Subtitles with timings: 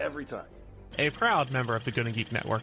[0.00, 0.46] every time.
[0.98, 2.62] A proud member of the Gonna Geek Network.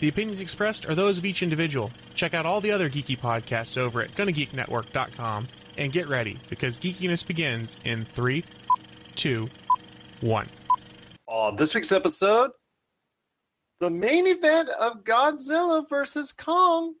[0.00, 1.90] The opinions expressed are those of each individual.
[2.14, 5.46] Check out all the other geeky podcasts over at GonnaGeekNetwork.com
[5.76, 8.44] and get ready because geekiness begins in three,
[9.14, 9.48] two,
[10.20, 10.46] one.
[11.26, 12.50] On this week's episode,
[13.78, 16.32] the main event of Godzilla vs.
[16.32, 16.94] Kong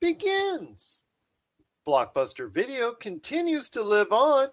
[0.00, 1.04] begins.
[1.86, 4.48] Blockbuster Video continues to live on.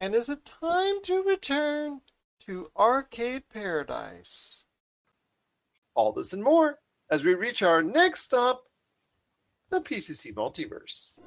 [0.00, 2.00] And is it time to return
[2.46, 4.64] to Arcade Paradise?
[5.94, 6.78] All this and more
[7.10, 8.64] as we reach our next stop,
[9.70, 11.18] the PCC Multiverse.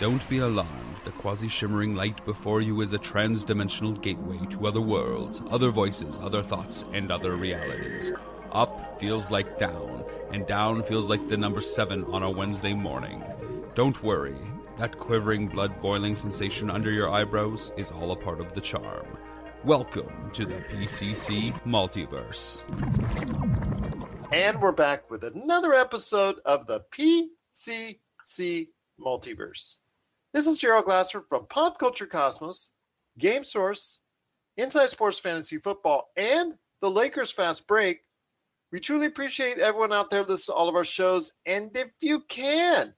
[0.00, 0.70] Don't be alarmed.
[1.04, 5.70] The quasi shimmering light before you is a trans dimensional gateway to other worlds, other
[5.70, 8.12] voices, other thoughts, and other realities.
[8.52, 13.22] Up feels like down, and down feels like the number seven on a Wednesday morning.
[13.74, 14.36] Don't worry,
[14.76, 19.06] that quivering, blood boiling sensation under your eyebrows is all a part of the charm.
[19.64, 22.62] Welcome to the PCC Multiverse.
[24.32, 28.68] And we're back with another episode of the PCC
[29.00, 29.76] Multiverse.
[30.32, 32.72] This is Gerald Glasser from Pop Culture Cosmos,
[33.16, 34.00] Game Source,
[34.56, 38.00] Inside Sports Fantasy Football, and the Lakers Fast Break.
[38.72, 41.32] We truly appreciate everyone out there listening to all of our shows.
[41.46, 42.92] And if you can,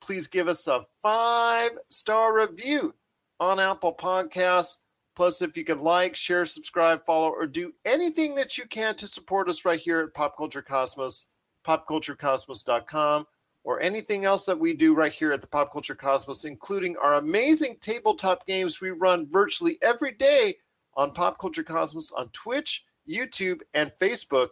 [0.00, 2.94] please give us a five star review
[3.40, 4.76] on Apple Podcasts.
[5.16, 9.08] Plus, if you can like, share, subscribe, follow, or do anything that you can to
[9.08, 11.30] support us right here at Pop Culture Cosmos,
[11.66, 13.26] popculturecosmos.com,
[13.64, 17.14] or anything else that we do right here at the Pop Culture Cosmos, including our
[17.14, 20.54] amazing tabletop games we run virtually every day
[20.96, 24.50] on Pop Culture Cosmos on Twitch, YouTube, and Facebook.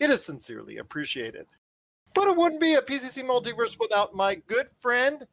[0.00, 1.46] It is sincerely appreciated.
[2.18, 5.24] But it wouldn't be a PCC Multiverse without my good friend.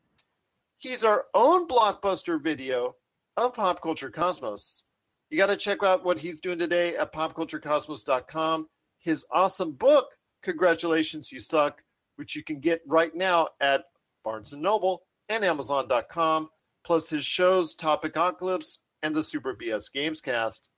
[0.78, 2.96] He's our own blockbuster video
[3.38, 4.86] of Pop Culture Cosmos.
[5.32, 8.70] You got to check out what he's doing today at popculturecosmos.com.
[9.00, 10.10] His awesome book,
[10.44, 11.82] Congratulations, You Suck,
[12.18, 13.86] which you can get right now at
[14.24, 16.50] Barnes & Noble and Amazon.com,
[16.86, 20.70] plus his shows, Topicocalypse and the Super BS Gamescast.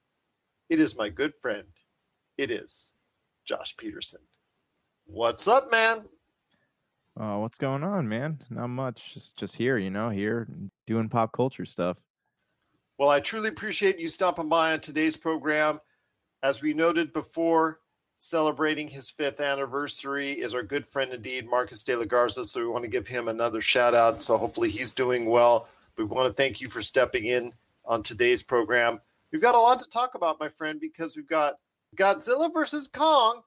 [0.69, 1.67] It is my good friend.
[2.37, 2.93] It is
[3.45, 4.21] Josh Peterson.
[5.07, 6.03] What's up, man?
[7.19, 8.39] Oh, what's going on, man?
[8.49, 9.13] Not much.
[9.13, 10.47] Just just here, you know, here
[10.85, 11.97] doing pop culture stuff.
[12.97, 15.79] Well, I truly appreciate you stopping by on today's program.
[16.43, 17.79] As we noted before,
[18.17, 22.43] celebrating his fifth anniversary is our good friend indeed, Marcus de la Garza.
[22.45, 24.21] So we want to give him another shout out.
[24.21, 25.69] So hopefully he's doing well.
[25.97, 27.53] We want to thank you for stepping in
[27.85, 28.99] on today's program.
[29.31, 31.55] We've got a lot to talk about, my friend, because we've got
[31.95, 33.41] Godzilla versus Kong.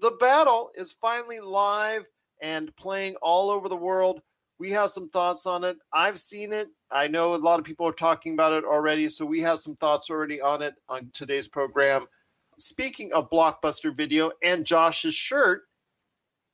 [0.00, 2.06] The battle is finally live
[2.40, 4.22] and playing all over the world.
[4.58, 5.76] We have some thoughts on it.
[5.92, 6.68] I've seen it.
[6.90, 9.76] I know a lot of people are talking about it already, so we have some
[9.76, 12.06] thoughts already on it on today's program.
[12.56, 15.64] Speaking of Blockbuster Video and Josh's shirt,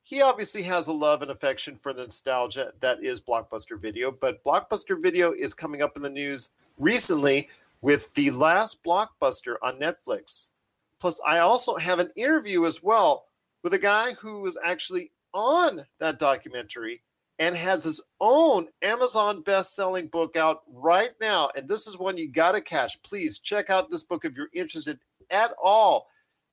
[0.03, 4.43] he obviously has a love and affection for the nostalgia that is Blockbuster Video, but
[4.43, 7.49] Blockbuster Video is coming up in the news recently
[7.81, 10.51] with the last Blockbuster on Netflix.
[10.99, 13.27] Plus, I also have an interview as well
[13.67, 17.03] with a guy who was actually on that documentary
[17.41, 21.51] and has his own Amazon best-selling book out right now.
[21.57, 23.03] And this is one you got to catch.
[23.03, 25.01] Please check out this book if you're interested
[25.33, 26.07] at all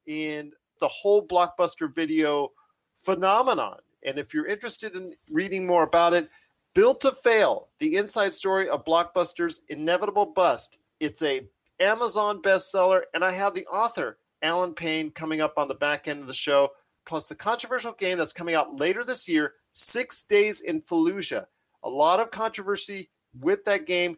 [0.07, 2.51] in the whole blockbuster video
[2.97, 3.77] phenomenon.
[4.03, 6.31] And if you're interested in reading more about it,
[6.73, 10.79] Built to Fail: The Inside Story of Blockbuster's Inevitable Bust.
[10.99, 11.47] It's a
[11.79, 16.21] Amazon bestseller, and I have the author Alan Payne coming up on the back end
[16.21, 16.71] of the show,
[17.05, 21.45] plus the controversial game that's coming out later this year, Six Days in Fallujah.
[21.83, 23.09] A lot of controversy
[23.39, 24.17] with that game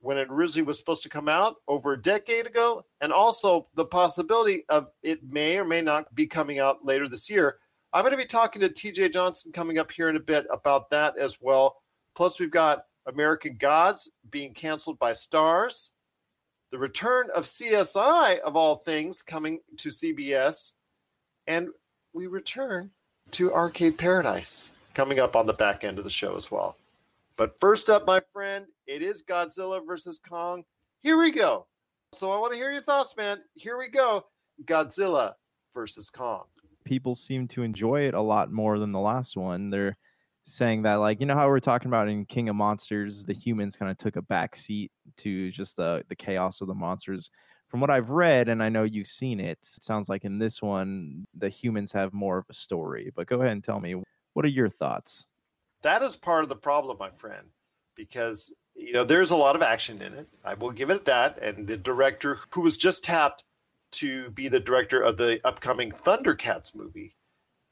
[0.00, 3.84] when it originally was supposed to come out over a decade ago, and also the
[3.84, 7.56] possibility of it may or may not be coming out later this year.
[7.92, 10.90] I'm going to be talking to TJ Johnson coming up here in a bit about
[10.90, 11.76] that as well.
[12.14, 15.92] Plus, we've got American Gods being canceled by Starz,
[16.70, 20.72] the return of CSI, of all things, coming to CBS,
[21.46, 21.68] and
[22.16, 22.90] we return
[23.30, 26.78] to Arcade Paradise coming up on the back end of the show as well.
[27.36, 30.64] But first up, my friend, it is Godzilla versus Kong.
[31.00, 31.66] Here we go.
[32.14, 33.42] So I want to hear your thoughts, man.
[33.52, 34.24] Here we go
[34.64, 35.34] Godzilla
[35.74, 36.44] versus Kong.
[36.86, 39.68] People seem to enjoy it a lot more than the last one.
[39.68, 39.98] They're
[40.44, 43.76] saying that, like, you know how we're talking about in King of Monsters, the humans
[43.76, 47.28] kind of took a back seat to just the, the chaos of the monsters.
[47.68, 50.62] From what I've read, and I know you've seen it, it sounds like in this
[50.62, 53.12] one, the humans have more of a story.
[53.14, 54.02] But go ahead and tell me,
[54.34, 55.26] what are your thoughts?
[55.82, 57.48] That is part of the problem, my friend,
[57.94, 60.28] because you know there's a lot of action in it.
[60.44, 61.38] I will give it that.
[61.38, 63.44] And the director, who was just tapped
[63.92, 67.16] to be the director of the upcoming Thundercats movie,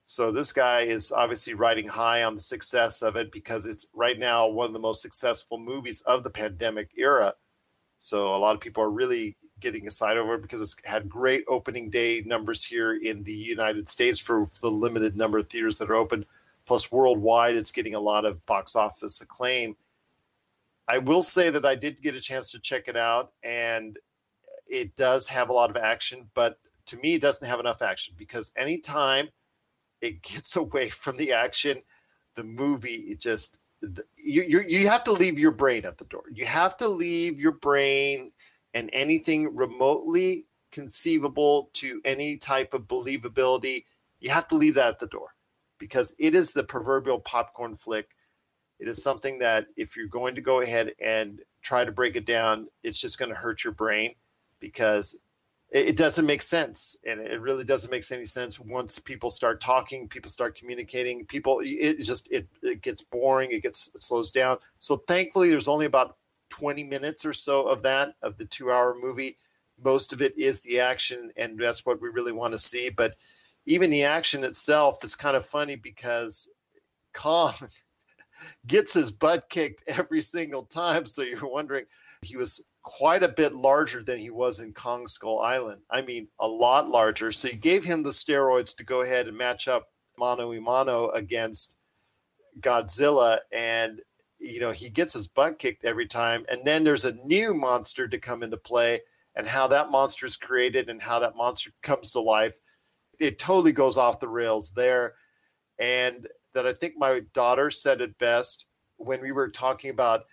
[0.05, 4.19] so this guy is obviously riding high on the success of it because it's right
[4.19, 7.35] now one of the most successful movies of the pandemic era.
[7.99, 11.89] So a lot of people are really getting excited over because it's had great opening
[11.89, 15.95] day numbers here in the United States for the limited number of theaters that are
[15.95, 16.25] open.
[16.67, 19.75] Plus, worldwide, it's getting a lot of box office acclaim.
[20.87, 23.99] I will say that I did get a chance to check it out, and
[24.67, 28.15] it does have a lot of action, but to me, it doesn't have enough action
[28.19, 29.29] because anytime
[30.03, 31.83] it gets away from the action,
[32.35, 33.61] the movie it just
[34.17, 36.25] you, you you have to leave your brain at the door.
[36.33, 38.33] You have to leave your brain
[38.75, 43.85] and anything remotely conceivable to any type of believability.
[44.21, 45.35] You have to leave that at the door
[45.79, 48.09] because it is the proverbial popcorn flick.
[48.81, 52.27] It is something that if you're going to go ahead and try to break it
[52.27, 54.15] down, it's just going to hurt your brain
[54.59, 55.17] because
[55.71, 56.97] it, doesn't make sense.
[57.07, 61.61] And it really doesn't make any sense once people start talking, people start communicating, people,
[61.65, 64.59] it just, it, it gets boring, it gets, it slows down.
[64.81, 66.17] So thankfully, there's only about
[66.55, 69.37] 20 minutes or so of that, of the two hour movie.
[69.83, 72.91] Most of it is the action, and that's what we really want to see.
[72.91, 73.17] But
[73.67, 76.49] even the action itself is kind of funny because
[77.13, 77.55] Kong
[78.69, 81.07] gets his butt kicked every single time.
[81.07, 81.87] So you're wondering,
[82.23, 85.81] he was quite a bit larger than he was in Kong Skull Island.
[85.91, 87.33] I mean, a lot larger.
[87.33, 91.09] So you gave him the steroids to go ahead and match up mano a mano
[91.11, 91.75] against
[92.61, 93.41] Godzilla.
[93.51, 94.01] And,
[94.45, 96.45] you know, he gets his butt kicked every time.
[96.49, 99.01] And then there's a new monster to come into play
[99.35, 102.59] and how that monster is created and how that monster comes to life.
[103.19, 105.15] It totally goes off the rails there.
[105.79, 108.67] And that I think my daughter said it best
[108.99, 110.25] when we were talking about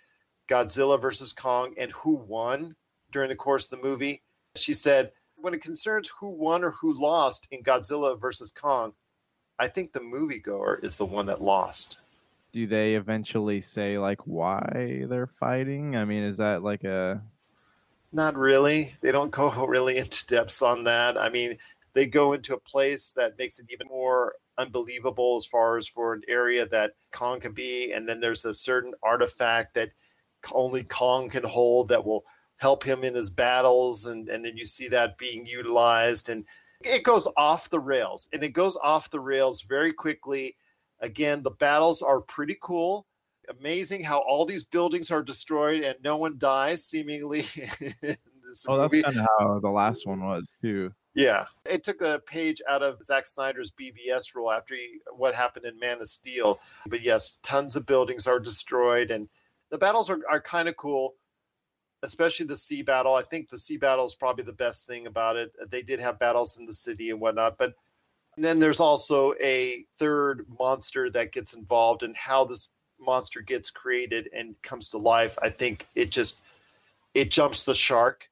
[0.47, 2.75] Godzilla versus Kong and who won
[3.11, 4.21] during the course of the movie.
[4.55, 8.93] She said, when it concerns who won or who lost in Godzilla versus Kong,
[9.57, 12.00] I think the moviegoer is the one that lost.
[12.51, 15.95] Do they eventually say like why they're fighting?
[15.95, 17.21] I mean, is that like a
[18.11, 18.93] not really.
[19.01, 21.17] They don't go really into depths on that.
[21.17, 21.57] I mean,
[21.93, 26.13] they go into a place that makes it even more unbelievable as far as for
[26.13, 27.93] an area that Kong can be.
[27.93, 29.91] And then there's a certain artifact that
[30.53, 32.25] only Kong can hold that will
[32.57, 36.45] help him in his battles, and and then you see that being utilized, and
[36.81, 40.55] it goes off the rails, and it goes off the rails very quickly.
[41.01, 43.07] Again, the battles are pretty cool.
[43.49, 47.45] Amazing how all these buildings are destroyed and no one dies, seemingly.
[48.67, 49.01] oh, movie.
[49.01, 50.93] that's kind of how the last one was too.
[51.13, 55.65] Yeah, it took a page out of Zack Snyder's BVS rule after he, what happened
[55.65, 56.61] in Man of Steel.
[56.87, 59.27] But yes, tons of buildings are destroyed, and
[59.71, 61.15] the battles are, are kind of cool,
[62.03, 63.15] especially the sea battle.
[63.15, 65.51] I think the sea battle is probably the best thing about it.
[65.69, 67.73] They did have battles in the city and whatnot, but
[68.43, 72.69] then there's also a third monster that gets involved in how this
[72.99, 75.37] monster gets created and comes to life.
[75.41, 76.39] I think it just
[77.13, 78.29] it jumps the shark.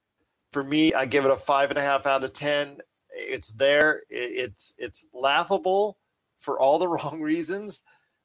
[0.54, 2.78] For me, I give it a five and a half out of ten.
[3.12, 4.04] It's there.
[4.10, 5.98] It's it's laughable
[6.40, 7.84] for all the wrong reasons.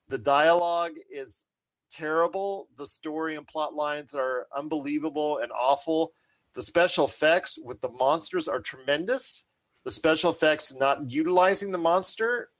[0.08, 1.46] The dialogue is
[1.90, 2.68] terrible.
[2.76, 6.12] The story and plot lines are unbelievable and awful.
[6.54, 9.44] The special effects with the monsters are tremendous.
[9.84, 12.50] The special effects not utilizing the monster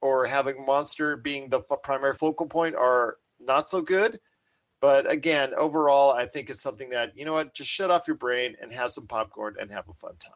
[0.00, 4.20] or having monster being the primary focal point are not so good.
[4.80, 8.16] But again, overall, I think it's something that, you know what, just shut off your
[8.16, 10.34] brain and have some popcorn and have a fun time.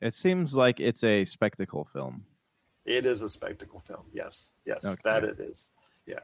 [0.00, 2.24] It seems like it's a spectacle film.
[2.84, 4.04] It is a spectacle film.
[4.12, 4.50] Yes.
[4.66, 5.00] Yes, okay.
[5.04, 5.68] that it is.
[6.06, 6.18] Yeah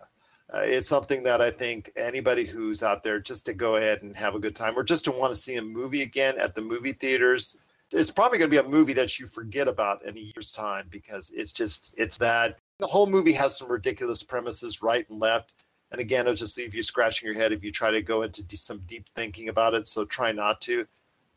[0.52, 4.16] uh, it's something that I think anybody who's out there just to go ahead and
[4.16, 6.60] have a good time or just to want to see a movie again at the
[6.60, 7.56] movie theaters,
[7.94, 10.86] it's probably going to be a movie that you forget about in a year's time
[10.90, 15.52] because it's just, it's that the whole movie has some ridiculous premises right and left.
[15.90, 18.44] And again, it'll just leave you scratching your head if you try to go into
[18.56, 19.86] some deep thinking about it.
[19.86, 20.86] So try not to.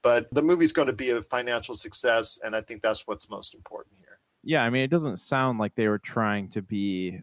[0.01, 2.39] But the movie's going to be a financial success.
[2.43, 4.19] And I think that's what's most important here.
[4.43, 4.63] Yeah.
[4.63, 7.21] I mean, it doesn't sound like they were trying to be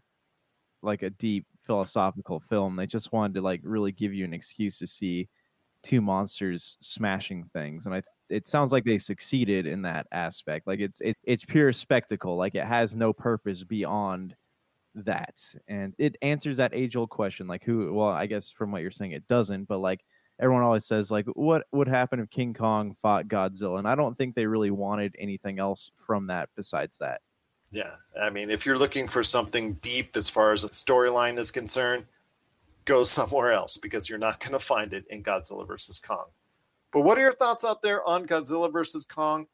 [0.81, 2.75] like a deep philosophical film.
[2.75, 5.27] They just wanted to like really give you an excuse to see
[5.83, 10.67] two monsters smashing things, and I it sounds like they succeeded in that aspect.
[10.67, 12.35] Like it's it, it's pure spectacle.
[12.35, 14.35] Like it has no purpose beyond
[14.95, 15.35] that,
[15.67, 17.47] and it answers that age old question.
[17.47, 17.93] Like who?
[17.93, 19.67] Well, I guess from what you're saying, it doesn't.
[19.67, 20.01] But like
[20.39, 23.79] everyone always says, like what would happen if King Kong fought Godzilla?
[23.79, 27.21] And I don't think they really wanted anything else from that besides that.
[27.71, 31.51] Yeah, I mean, if you're looking for something deep as far as a storyline is
[31.51, 32.05] concerned,
[32.85, 36.27] go somewhere else because you're not going to find it in Godzilla versus Kong.
[36.95, 39.47] But what are your thoughts out there on Godzilla versus Kong?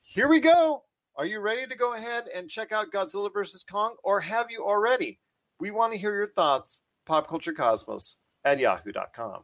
[0.00, 0.84] Here we go.
[1.16, 4.64] Are you ready to go ahead and check out Godzilla versus Kong, or have you
[4.64, 5.20] already?
[5.60, 6.80] We want to hear your thoughts.
[7.06, 8.14] PopCultureCosmos
[8.46, 9.42] at yahoo.com.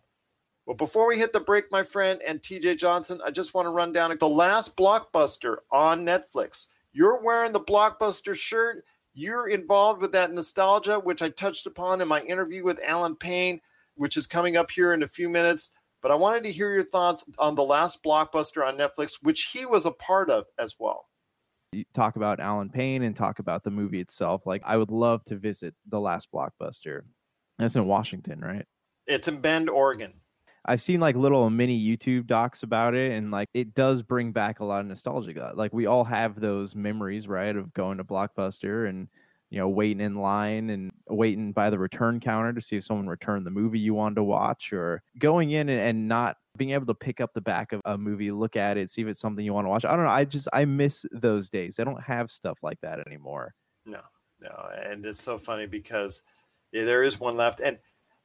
[0.64, 3.72] Well, before we hit the break, my friend and TJ Johnson, I just want to
[3.72, 6.68] run down the last blockbuster on Netflix.
[6.94, 8.86] You're wearing the blockbuster shirt.
[9.12, 13.60] You're involved with that nostalgia, which I touched upon in my interview with Alan Payne,
[13.96, 15.72] which is coming up here in a few minutes.
[16.02, 19.66] But I wanted to hear your thoughts on the last blockbuster on Netflix, which he
[19.66, 21.06] was a part of as well.
[21.72, 24.46] You talk about Alan Payne and talk about the movie itself.
[24.46, 27.02] Like, I would love to visit the last blockbuster.
[27.58, 28.64] That's in Washington, right?
[29.06, 30.14] It's in Bend, Oregon.
[30.64, 34.60] I've seen like little mini YouTube docs about it, and like it does bring back
[34.60, 35.52] a lot of nostalgia.
[35.54, 39.08] Like we all have those memories, right, of going to Blockbuster and
[39.50, 43.08] you know waiting in line and waiting by the return counter to see if someone
[43.08, 46.86] returned the movie you wanted to watch, or going in and, and not being able
[46.86, 49.44] to pick up the back of a movie, look at it, see if it's something
[49.44, 49.84] you want to watch.
[49.84, 50.10] I don't know.
[50.10, 51.78] I just I miss those days.
[51.78, 53.54] I don't have stuff like that anymore.
[53.86, 54.00] No,
[54.40, 56.22] no, and it's so funny because
[56.72, 57.78] yeah, there is one left, and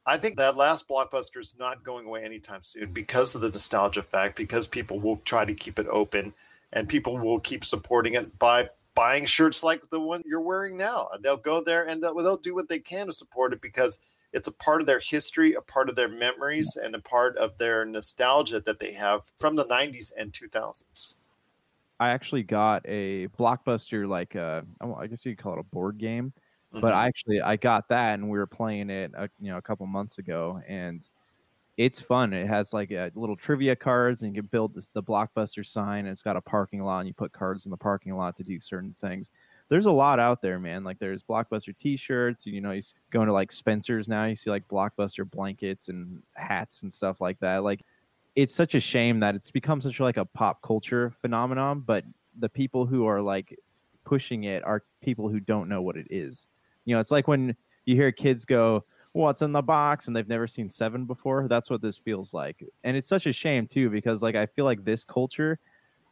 [0.06, 4.02] I think that last blockbuster is not going away anytime soon because of the nostalgia
[4.02, 6.34] fact, because people will try to keep it open
[6.74, 11.08] and people will keep supporting it by buying shirts like the one you're wearing now.
[11.20, 13.98] They'll go there and they'll, they'll do what they can to support it because
[14.32, 17.58] it's a part of their history, a part of their memories, and a part of
[17.58, 21.14] their nostalgia that they have from the 90s and 2000s.
[22.00, 25.98] I actually got a blockbuster, like uh, I guess you could call it a board
[25.98, 26.32] game
[26.80, 26.92] but Mhm.
[26.92, 29.86] I actually I got that and we were playing it uh, you know a couple
[29.86, 31.08] months ago and
[31.76, 32.32] it's fun.
[32.32, 36.00] It has like a little trivia cards and you can build this the blockbuster sign.
[36.00, 38.42] And it's got a parking lot and you put cards in the parking lot to
[38.44, 39.30] do certain things.
[39.68, 40.84] There's a lot out there, man.
[40.84, 42.46] Like there's blockbuster T-shirts.
[42.46, 44.24] You know, you s- going to like Spencer's now.
[44.24, 47.64] You see like blockbuster blankets and hats and stuff like that.
[47.64, 47.80] Like
[48.36, 51.80] it's such a shame that it's become such like a pop culture phenomenon.
[51.80, 52.04] But
[52.38, 53.58] the people who are like
[54.04, 56.46] pushing it are people who don't know what it is.
[56.84, 60.28] You know, it's like when you hear kids go, "What's in the box?" and they've
[60.28, 61.48] never seen Seven before.
[61.48, 64.66] That's what this feels like, and it's such a shame too because like I feel
[64.66, 65.58] like this culture,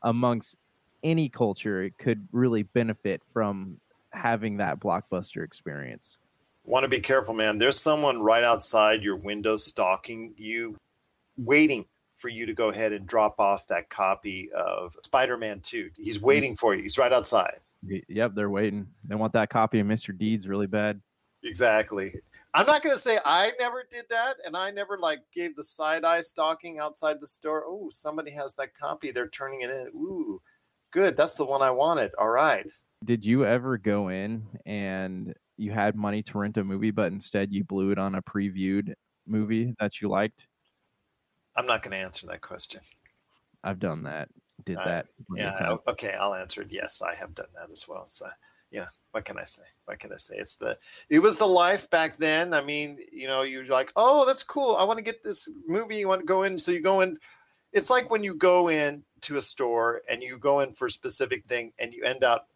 [0.03, 0.57] amongst
[1.03, 3.79] any culture, could really benefit from
[4.11, 6.19] having that blockbuster experience.
[6.65, 7.59] Want to be careful, man.
[7.59, 10.77] There's someone right outside your window stalking you,
[11.37, 11.87] waiting
[12.19, 15.91] for you to go ahead and drop off that copy of Spider Man 2.
[15.99, 16.23] He's mm.
[16.23, 16.83] waiting for you.
[16.83, 17.59] He's right outside.
[18.09, 18.87] Yep, they're waiting.
[19.05, 20.17] They want that copy of Mr.
[20.17, 21.01] Deeds really bad.
[21.43, 22.15] Exactly.
[22.55, 25.65] I'm not going to say I never did that and I never like gave the
[25.65, 27.65] side eye stalking outside the store.
[27.67, 29.11] Oh, somebody has that copy.
[29.11, 29.89] They're turning it in.
[29.95, 30.43] Ooh,
[30.91, 31.17] good.
[31.17, 32.13] That's the one I wanted.
[32.19, 32.67] All right.
[33.05, 37.53] Did you ever go in and you had money to rent a movie, but instead
[37.53, 38.95] you blew it on a previewed
[39.27, 40.47] movie that you liked?
[41.57, 42.81] I'm not going to answer that question.
[43.65, 44.29] I've done that.
[44.65, 45.07] Did Uh, that.
[45.35, 45.77] Yeah.
[45.89, 46.13] Okay.
[46.13, 46.69] I'll answer it.
[46.71, 48.07] Yes, I have done that as well.
[48.07, 48.29] So,
[48.71, 48.87] yeah.
[49.13, 49.63] What can I say?
[49.85, 50.37] What can I say?
[50.37, 50.79] It's the
[51.09, 52.53] it was the life back then.
[52.55, 54.77] I mean, you know, you're like, oh, that's cool.
[54.77, 55.97] I want to get this movie.
[55.99, 57.19] You want to go in, so you go in.
[57.73, 60.91] It's like when you go in to a store and you go in for a
[60.91, 62.49] specific thing, and you end up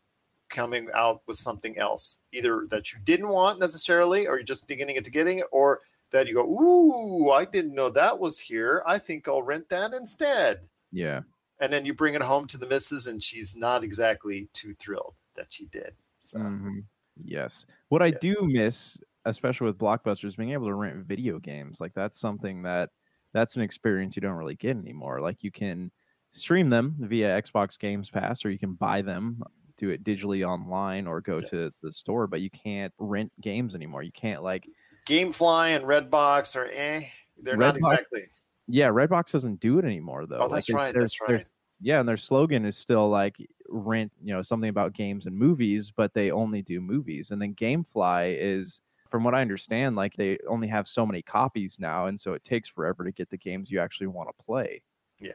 [0.49, 4.97] coming out with something else, either that you didn't want necessarily, or you're just beginning
[4.97, 5.81] it to getting it, or
[6.13, 8.83] that you go, ooh, I didn't know that was here.
[8.87, 10.61] I think I'll rent that instead
[10.93, 11.23] Yeah.
[11.59, 15.15] and then you bring it home to the missus and she's not exactly too thrilled
[15.35, 15.95] that she did
[16.27, 16.85] so Mhm.
[17.23, 17.67] Yes.
[17.89, 18.19] What I Yeah.
[18.21, 21.81] do miss, especially with blockbusters, being able to rent video games.
[21.81, 22.91] Like that's something that
[23.33, 25.21] that's an experience you don't really get anymore.
[25.21, 25.91] Like you can
[26.33, 29.43] stream them via Xbox Games Pass, or you can buy them,
[29.79, 31.49] do it digitally online, or go Yeah.
[31.49, 32.27] to the store.
[32.27, 34.03] But you can't rent games anymore.
[34.03, 34.69] You can't like
[35.07, 37.03] gamefly and redbox are eh
[37.39, 38.23] they're not exactly
[38.69, 40.39] yeah, Redbox doesn't do it anymore though.
[40.41, 41.49] oh that's it- right that's right
[41.81, 43.37] yeah, and their slogan is still like
[43.69, 47.31] rent, you know, something about games and movies, but they only do movies.
[47.31, 48.81] And then GameFly is,
[49.11, 52.45] from what I understand, like they only have so many copies now, and so it
[52.45, 54.83] takes forever to get the games you actually want to play.
[55.21, 55.33] Yeah.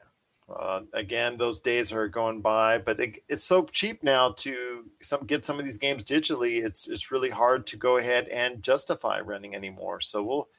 [0.50, 5.26] Uh, again those days are going by but it, it's so cheap now to some
[5.26, 9.20] get some of these games digitally it's it's really hard to go ahead and justify
[9.20, 10.50] renting anymore so we'll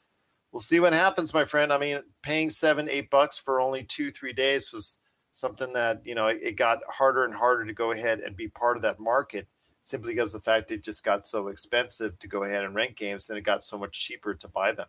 [0.52, 1.72] we'll see what happens, my friend.
[1.72, 4.98] I mean, paying seven, eight bucks for only two, three days was
[5.32, 8.76] something that you know it, got harder and harder to go ahead and be part
[8.76, 9.48] of that market
[9.82, 13.28] simply because the fact it just got so expensive to go ahead and rent games,
[13.28, 14.86] and it got so much cheaper to buy them.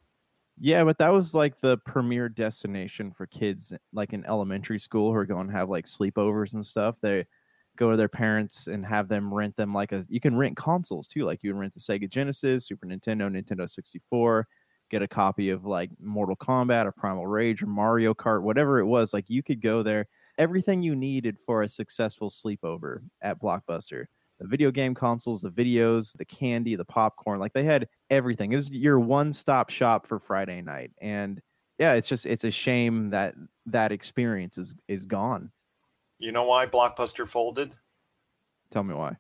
[0.59, 5.17] Yeah, but that was like the premier destination for kids like in elementary school who
[5.17, 6.95] are going to have like sleepovers and stuff.
[7.01, 7.25] They
[7.75, 11.07] go to their parents and have them rent them like a you can rent consoles
[11.07, 11.25] too.
[11.25, 14.47] Like you can rent the Sega Genesis, Super Nintendo, Nintendo 64,
[14.91, 18.85] get a copy of like Mortal Kombat or Primal Rage or Mario Kart, whatever it
[18.85, 19.11] was.
[19.11, 20.07] Like you could go there.
[20.37, 24.05] Everything you needed for a successful sleepover at Blockbuster
[24.39, 27.39] the video game consoles, the videos, the candy, the popcorn.
[27.39, 28.51] Like they had everything.
[28.51, 30.91] It was your one stop shop for Friday night.
[31.01, 31.41] And
[31.79, 33.35] yeah, it's just it's a shame that
[33.67, 35.51] that experience is is gone.
[36.19, 37.73] You know why Blockbuster folded?
[38.69, 39.17] Tell me why.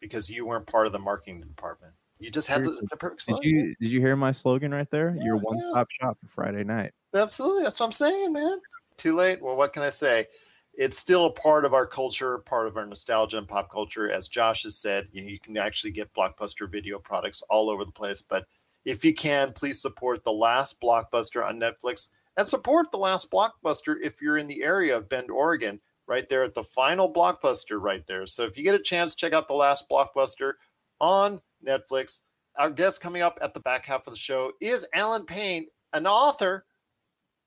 [0.00, 1.94] Because you weren't part of the marketing department.
[2.18, 5.14] You just had the, the perfect Did you did you hear my slogan right there?
[5.16, 6.06] Yeah, your one stop yeah.
[6.06, 6.92] shop for Friday night.
[7.14, 7.62] Absolutely.
[7.62, 8.58] That's what I'm saying, man.
[8.96, 9.42] Too late.
[9.42, 10.26] Well, what can I say?
[10.76, 14.10] It's still a part of our culture, part of our nostalgia and pop culture.
[14.10, 17.84] As Josh has said, you, know, you can actually get blockbuster video products all over
[17.84, 18.22] the place.
[18.22, 18.46] But
[18.84, 23.96] if you can, please support the last blockbuster on Netflix and support the last blockbuster
[24.02, 28.06] if you're in the area of Bend, Oregon, right there at the final blockbuster right
[28.06, 28.26] there.
[28.26, 30.52] So if you get a chance, check out the last blockbuster
[31.00, 32.20] on Netflix.
[32.58, 36.06] Our guest coming up at the back half of the show is Alan Payne, an
[36.06, 36.66] author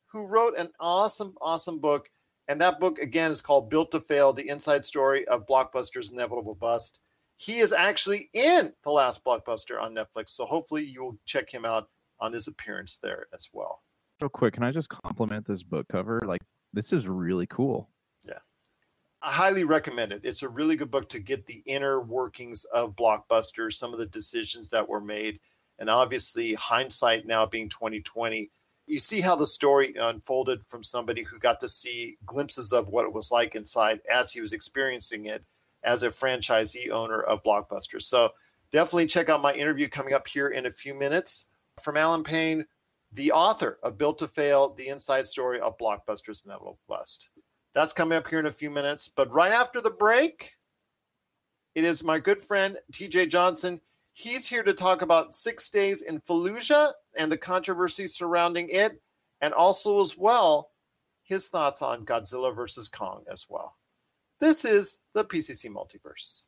[0.07, 2.09] who wrote an awesome, awesome book
[2.49, 6.55] and that book, again, is called Built to Fail The Inside Story of Blockbuster's Inevitable
[6.55, 6.99] Bust.
[7.37, 10.29] He is actually in The Last Blockbuster on Netflix.
[10.29, 11.89] So hopefully you'll check him out
[12.19, 13.83] on his appearance there as well.
[14.19, 16.23] Real quick, can I just compliment this book cover?
[16.25, 16.41] Like,
[16.73, 17.91] this is really cool.
[18.27, 18.39] Yeah.
[19.21, 20.21] I highly recommend it.
[20.23, 24.07] It's a really good book to get the inner workings of Blockbuster, some of the
[24.07, 25.39] decisions that were made.
[25.77, 28.49] And obviously, hindsight now being 2020,
[28.89, 33.05] you see how the story unfolded from somebody who got to see glimpses of what
[33.05, 35.43] it was like inside as he was experiencing it
[35.83, 38.01] as a franchisee owner of Blockbuster.
[38.01, 38.31] So
[38.71, 41.45] definitely check out my interview coming up here in a few minutes
[41.79, 42.65] from Alan Payne,
[43.13, 47.29] the author of Built to Fail, the inside story of Blockbuster's Inevitable Bust.
[47.75, 49.07] That's coming up here in a few minutes.
[49.07, 50.53] But right after the break,
[51.75, 53.81] it is my good friend TJ Johnson.
[54.13, 59.01] He's here to talk about Six Days in Fallujah and the controversy surrounding it,
[59.41, 60.71] and also, as well,
[61.23, 63.77] his thoughts on Godzilla versus Kong as well.
[64.39, 66.45] This is the PCC Multiverse.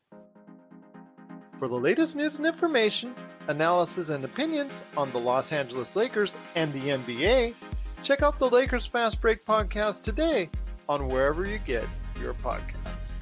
[1.60, 3.13] For the latest news and information,
[3.47, 7.54] analysis and opinions on the Los Angeles Lakers and the NBA,
[8.02, 10.50] check out the Lakers Fast Break podcast today
[10.89, 11.86] on wherever you get
[12.19, 13.21] your podcasts.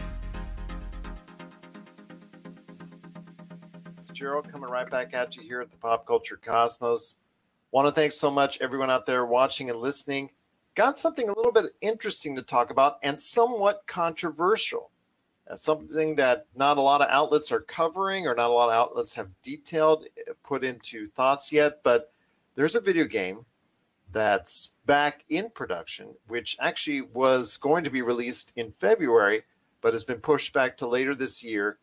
[4.19, 7.19] Gerald coming right back at you here at the Pop Culture Cosmos.
[7.71, 10.29] Want to thank so much everyone out there watching and listening.
[10.75, 14.91] Got something a little bit interesting to talk about and somewhat controversial.
[15.55, 19.13] something that not a lot of outlets are covering or not a lot of outlets
[19.13, 21.81] have detailed, eh, put into thoughts yet.
[21.81, 22.11] But
[22.55, 23.45] there's a video game
[24.11, 29.43] that's back in production, which actually was going to be released in February,
[29.79, 31.77] but has been pushed back to later this year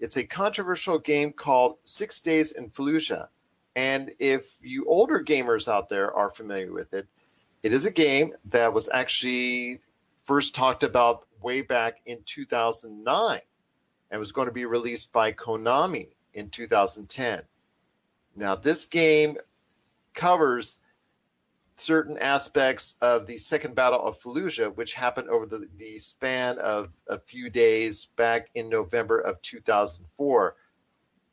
[0.00, 3.28] it's a controversial game called Six Days in Fallujah.
[3.76, 7.06] And if you older gamers out there are familiar with it,
[7.62, 9.80] it is a game that was actually
[10.24, 13.40] first talked about way back in 2009
[14.10, 17.42] and was going to be released by Konami in 2010.
[18.36, 19.36] Now, this game
[20.14, 20.78] covers
[21.80, 26.90] certain aspects of the Second Battle of Fallujah, which happened over the, the span of
[27.08, 30.56] a few days back in November of 2004.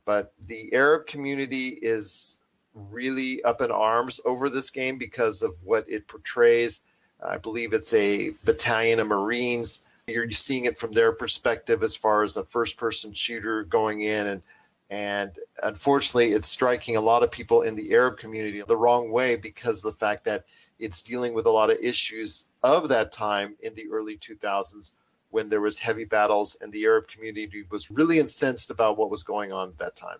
[0.05, 2.41] But the Arab community is
[2.73, 6.81] really up in arms over this game because of what it portrays.
[7.25, 9.79] I believe it's a battalion of Marines.
[10.07, 14.27] You're seeing it from their perspective as far as a first person shooter going in
[14.27, 14.43] and
[14.89, 15.31] and
[15.63, 19.77] unfortunately, it's striking a lot of people in the Arab community the wrong way because
[19.77, 20.45] of the fact that
[20.77, 24.95] it's dealing with a lot of issues of that time in the early 2000s
[25.31, 29.23] when there was heavy battles and the Arab community was really incensed about what was
[29.23, 30.17] going on at that time.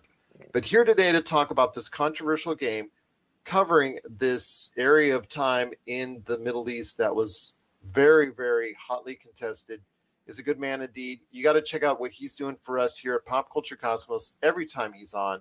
[0.52, 2.90] But here today to talk about this controversial game
[3.44, 9.80] covering this area of time in the Middle East that was very, very hotly contested
[10.26, 11.20] is a good man indeed.
[11.30, 14.34] You got to check out what he's doing for us here at Pop Culture Cosmos
[14.42, 15.40] every time he's on.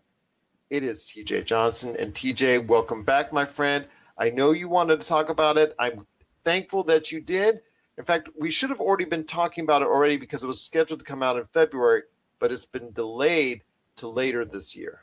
[0.70, 1.96] It is TJ Johnson.
[1.98, 3.86] And TJ, welcome back, my friend.
[4.18, 5.76] I know you wanted to talk about it.
[5.80, 6.06] I'm
[6.44, 7.62] thankful that you did.
[7.98, 11.00] In fact, we should have already been talking about it already because it was scheduled
[11.00, 12.04] to come out in February,
[12.40, 13.62] but it's been delayed
[13.98, 15.02] to later this year.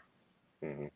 [0.63, 0.87] Mm-hmm.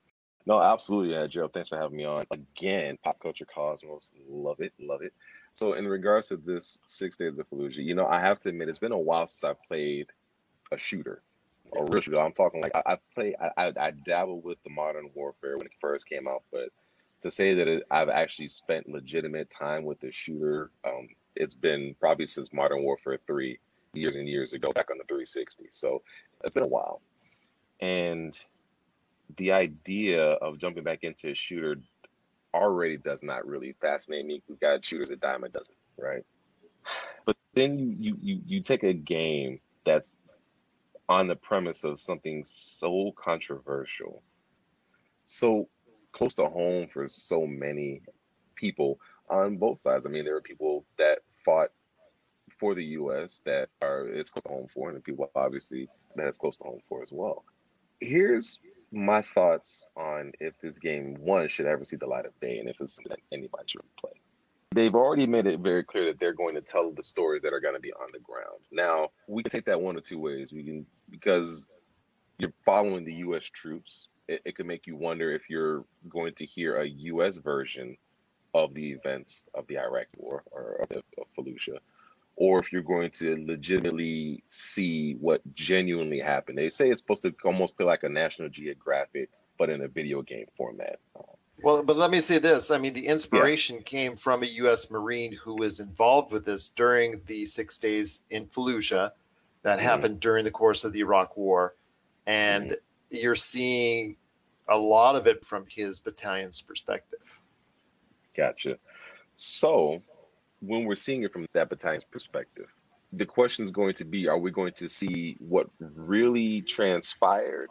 [0.47, 1.53] No, absolutely, yeah, Gerald.
[1.53, 2.99] Thanks for having me on again.
[3.03, 5.13] Pop culture cosmos, love it, love it.
[5.57, 8.69] So, in regards to this six days of Fallujah, you know, I have to admit,
[8.69, 10.09] it's been a while since I've played
[10.71, 11.23] a shooter,
[11.75, 12.21] a real shooter.
[12.21, 15.67] I'm talking like I, I play, I, I, I dabbled with the Modern Warfare when
[15.67, 16.69] it first came out, but
[17.23, 21.97] to say that it, I've actually spent legitimate time with the shooter, um, it's been
[21.99, 23.59] probably since Modern Warfare 3
[23.95, 25.69] years and years ago, back on the 360.
[25.71, 26.03] So
[26.45, 27.01] it's been a while.
[27.81, 28.39] And
[29.39, 31.77] the idea of jumping back into a shooter
[32.57, 34.43] already does not really fascinate me.
[34.49, 36.25] We've got shooters a dime a dozen, right?
[37.25, 40.19] But then you you you, you take a game that's
[41.09, 44.23] on the premise of something so controversial,
[45.25, 45.69] so
[46.13, 48.03] close to home for so many
[48.57, 50.07] people on both sides.
[50.07, 51.71] I mean, there are people that fought
[52.59, 53.43] for the U.S.
[53.45, 56.65] that are it's close to home for, and the people obviously that it's close to
[56.65, 57.45] home for as well.
[58.01, 58.59] Here's
[58.93, 62.69] my thoughts on if this game one should ever see the light of day, and
[62.69, 62.99] if it's
[63.33, 64.13] anybody should play.
[64.75, 67.61] They've already made it very clear that they're going to tell the stories that are
[67.61, 68.61] going to be on the ground.
[68.71, 70.53] Now we can take that one or two ways.
[70.53, 71.69] We can because
[72.39, 73.45] you're following the U.S.
[73.45, 74.09] troops.
[74.29, 77.39] It, it make you wonder if you're going to hear a U.S.
[77.39, 77.97] version
[78.55, 81.03] of the events of the Iraq War or of
[81.39, 81.79] Fallujah,
[82.37, 86.59] or if you're going to legitimately see what genuinely happened.
[86.59, 90.23] They say it's supposed to almost be like a National Geographic, but in a video
[90.23, 90.99] game format.
[91.63, 92.71] Well, but let me say this.
[92.71, 93.83] I mean, the inspiration yeah.
[93.83, 94.91] came from a U.S.
[94.91, 99.13] Marine who was involved with this during the six days in Fallujah
[99.63, 99.87] that mm-hmm.
[99.87, 101.75] happened during the course of the Iraq War.
[102.27, 103.17] And mm-hmm.
[103.17, 104.17] you're seeing
[104.69, 107.41] a lot of it from his battalion's perspective.
[108.37, 108.77] Gotcha.
[109.37, 110.03] So,
[110.61, 112.67] when we're seeing it from that battalion's perspective,
[113.13, 117.69] the question is going to be are we going to see what really transpired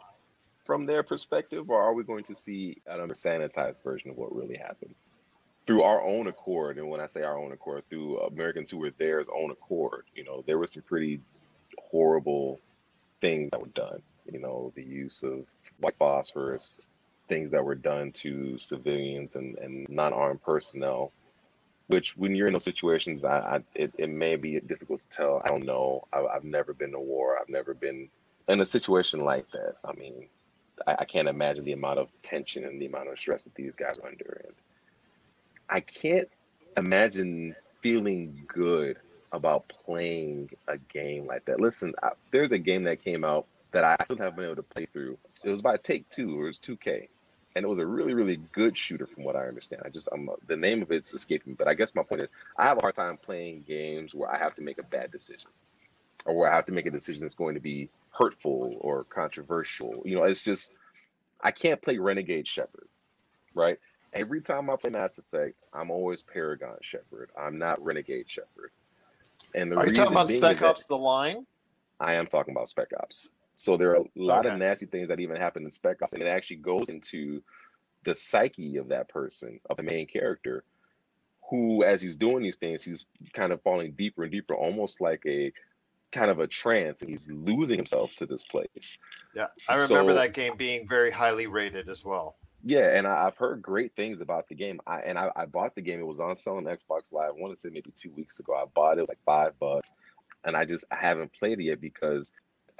[0.64, 4.56] from their perspective, or are we going to see an sanitized version of what really
[4.56, 4.94] happened?
[5.66, 8.90] Through our own accord, and when I say our own accord, through Americans who were
[8.98, 11.20] theirs own accord, you know, there were some pretty
[11.78, 12.60] horrible
[13.20, 14.02] things that were done.
[14.30, 15.44] You know, the use of
[15.78, 16.76] white phosphorus,
[17.28, 21.12] things that were done to civilians and, and non-armed personnel
[21.88, 25.42] which when you're in those situations I, I it, it may be difficult to tell.
[25.44, 26.06] I don't know.
[26.12, 27.38] I, have never been to war.
[27.40, 28.08] I've never been
[28.48, 29.76] in a situation like that.
[29.84, 30.28] I mean
[30.86, 33.76] I, I, can't imagine the amount of tension and the amount of stress that these
[33.76, 34.42] guys are under.
[34.44, 34.54] And
[35.68, 36.28] i can't
[36.76, 38.98] imagine feeling good
[39.32, 41.60] about playing a game like that.
[41.60, 44.62] Listen I, there's a game that came out that i still haven't been able to
[44.62, 45.18] play through.
[45.44, 46.40] It was by take two.
[46.40, 47.08] Or it was 2k
[47.56, 49.82] and it was a really really good shooter from what I understand.
[49.84, 52.30] I just I'm the name of it's escaping me, but I guess my point is
[52.56, 55.48] I have a hard time playing games where I have to make a bad decision
[56.26, 60.02] or where I have to make a decision that's going to be hurtful or controversial.
[60.04, 60.74] You know, it's just
[61.40, 62.88] I can't play Renegade Shepard,
[63.54, 63.78] right?
[64.12, 67.30] Every time I play Mass Effect, I'm always Paragon Shepard.
[67.40, 68.70] I'm not Renegade Shepard.
[69.54, 71.46] And the are you talking about Spec Ops: The Line?
[71.98, 73.30] I am talking about Spec Ops.
[73.56, 74.54] So there are a lot okay.
[74.54, 77.42] of nasty things that even happen in Spec Ops, and it actually goes into
[78.04, 80.62] the psyche of that person, of the main character,
[81.48, 85.22] who, as he's doing these things, he's kind of falling deeper and deeper, almost like
[85.26, 85.52] a
[86.12, 88.98] kind of a trance, and he's losing himself to this place.
[89.34, 92.36] Yeah, I remember so, that game being very highly rated as well.
[92.62, 94.80] Yeah, and I, have heard great things about the game.
[94.86, 96.00] I and I, I, bought the game.
[96.00, 97.28] It was on sale on Xbox Live.
[97.28, 98.54] I want to say maybe two weeks ago.
[98.54, 99.92] I bought it like five bucks,
[100.44, 102.32] and I just I haven't played it yet because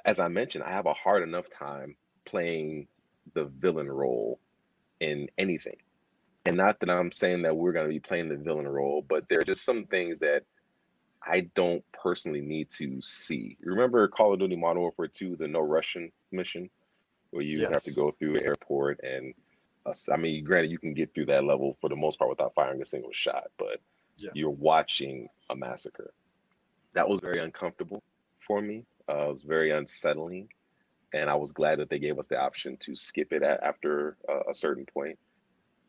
[0.07, 2.87] as I mentioned, I have a hard enough time playing
[3.35, 4.39] the villain role
[5.01, 5.77] in anything.
[6.47, 9.29] And not that I'm saying that we're going to be playing the villain role, but
[9.29, 10.43] there are just some things that
[11.21, 13.57] I don't personally need to see.
[13.61, 16.71] Remember Call of Duty Modern Warfare 2, the no Russian mission,
[17.31, 17.73] where you yes.
[17.73, 19.35] have to go through an airport and
[20.13, 22.83] I mean, granted, you can get through that level for the most part without firing
[22.83, 23.81] a single shot, but
[24.17, 24.31] yeah.
[24.35, 26.13] you're watching a massacre.
[26.95, 28.03] That was very uncomfortable
[28.45, 28.85] for me.
[29.09, 30.49] Uh, it was very unsettling,
[31.15, 34.17] and I was glad that they gave us the option to skip it at, after
[34.29, 35.19] uh, a certain point.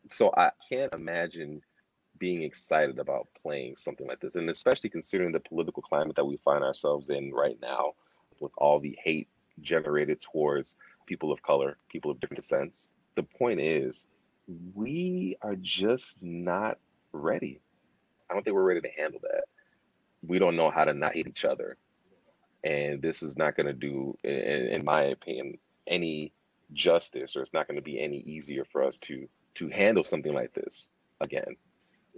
[0.09, 1.61] So I can't imagine
[2.19, 6.37] being excited about playing something like this, and especially considering the political climate that we
[6.37, 7.93] find ourselves in right now,
[8.39, 9.27] with all the hate
[9.61, 10.75] generated towards
[11.07, 12.91] people of color, people of different descents.
[13.15, 14.07] The point is,
[14.75, 16.77] we are just not
[17.11, 17.59] ready.
[18.29, 19.45] I don't think we're ready to handle that.
[20.25, 21.77] We don't know how to not hate each other
[22.67, 24.33] and this is not going to do, in,
[24.77, 26.33] in my opinion, any
[26.73, 30.33] justice, or it's not going to be any easier for us to to handle something
[30.35, 31.55] like this again.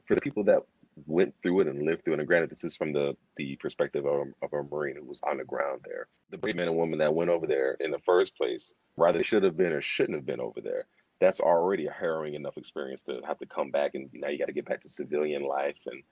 [0.07, 0.61] For the people that
[1.07, 4.05] went through it and lived through it, and granted, this is from the the perspective
[4.07, 6.07] of, of a Marine who was on the ground there.
[6.31, 9.25] The brave men and women that went over there in the first place, rather they
[9.25, 10.85] should have been or shouldn't have been over there.
[11.21, 14.47] that's already a harrowing enough experience to have to come back and now you got
[14.47, 16.03] to get back to civilian life and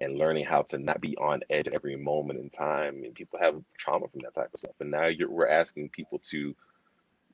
[0.00, 3.02] and learning how to not be on edge at every moment in time.
[3.04, 4.74] And people have trauma from that type of stuff.
[4.80, 6.54] And now we're asking people to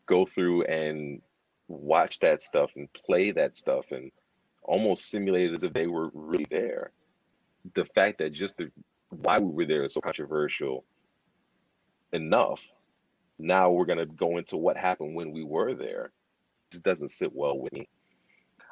[0.06, 1.22] go through and
[1.68, 4.10] watch that stuff and play that stuff and
[4.62, 6.90] almost simulate it as if they were really there.
[7.74, 8.70] The fact that just the
[9.10, 10.84] why we were there is so controversial
[12.12, 12.66] enough.
[13.38, 16.06] Now we're gonna go into what happened when we were there.
[16.06, 17.88] It just doesn't sit well with me.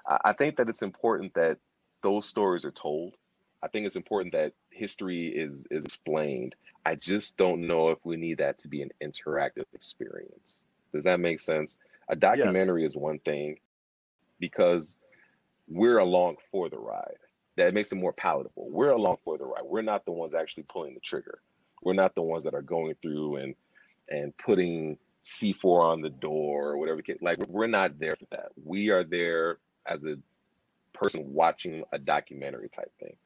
[0.06, 1.58] I, I think that it's important that
[2.02, 3.14] those stories are told.
[3.62, 6.54] I think it's important that history is is explained.
[6.84, 10.64] I just don't know if we need that to be an interactive experience.
[10.92, 11.78] Does that make sense?
[12.08, 12.92] A documentary yes.
[12.92, 13.58] is one thing
[14.38, 14.98] because
[15.68, 17.16] we're along for the ride.
[17.56, 18.68] That makes it more palatable.
[18.70, 19.64] We're along for the ride.
[19.64, 21.40] We're not the ones actually pulling the trigger.
[21.82, 23.54] We're not the ones that are going through and
[24.08, 27.00] and putting C4 on the door or whatever.
[27.20, 28.52] Like we're not there for that.
[28.64, 30.16] We are there as a
[30.92, 33.16] person watching a documentary type thing.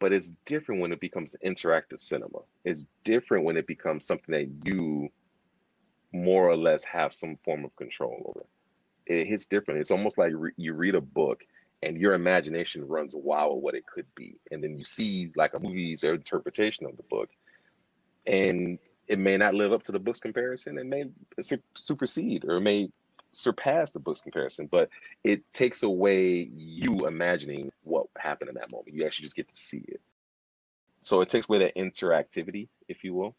[0.00, 2.40] But it's different when it becomes interactive cinema.
[2.64, 5.10] It's different when it becomes something that you
[6.12, 8.46] more or less have some form of control over.
[9.06, 9.80] It hits different.
[9.80, 11.44] It's almost like re- you read a book
[11.82, 14.36] and your imagination runs wild with what it could be.
[14.50, 17.30] And then you see like a movie's interpretation of the book.
[18.26, 20.78] And it may not live up to the book's comparison.
[20.78, 21.04] It may
[21.74, 22.90] supersede or it may
[23.32, 24.88] surpass the book's comparison, but
[25.24, 28.94] it takes away you imagining what happened in that moment.
[28.94, 30.02] You actually just get to see it.
[31.00, 33.34] So it takes away that interactivity, if you will.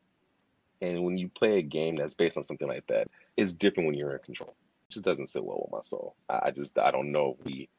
[0.81, 3.97] And when you play a game that's based on something like that, it's different when
[3.97, 4.55] you're in control.
[4.89, 6.15] It just doesn't sit well with my soul.
[6.27, 7.69] I just I don't know if we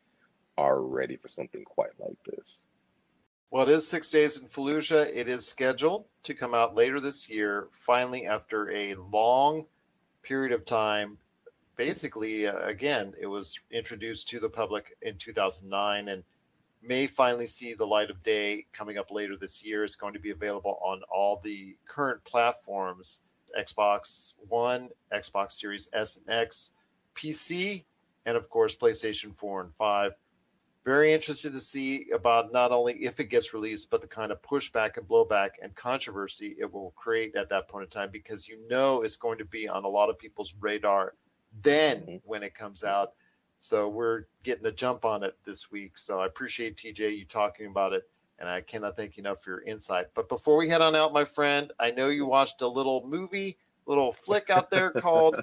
[0.56, 2.66] are ready for something quite like this.
[3.50, 5.14] Well, it is six days in Fallujah.
[5.14, 9.66] It is scheduled to come out later this year, finally, after a long
[10.22, 11.18] period of time.
[11.76, 16.22] Basically, uh, again, it was introduced to the public in 2009 and
[16.82, 19.84] may finally see the light of day coming up later this year.
[19.84, 23.20] It's going to be available on all the current platforms
[23.58, 26.72] Xbox One, Xbox Series S and X,
[27.14, 27.84] PC,
[28.26, 30.12] and of course, PlayStation 4 and 5.
[30.84, 34.42] Very interested to see about not only if it gets released, but the kind of
[34.42, 38.58] pushback and blowback and controversy it will create at that point in time, because you
[38.68, 41.14] know it's going to be on a lot of people's radar
[41.62, 42.16] then mm-hmm.
[42.24, 43.12] when it comes out
[43.62, 45.96] so we're getting the jump on it this week.
[45.96, 48.10] So I appreciate TJ you talking about it,
[48.40, 50.06] and I cannot thank you enough for your insight.
[50.16, 53.56] But before we head on out, my friend, I know you watched a little movie,
[53.86, 55.36] little flick out there called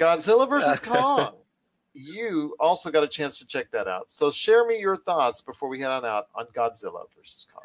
[0.00, 1.34] Godzilla versus Kong.
[1.92, 4.10] You also got a chance to check that out.
[4.10, 7.64] So share me your thoughts before we head on out on Godzilla versus Kong.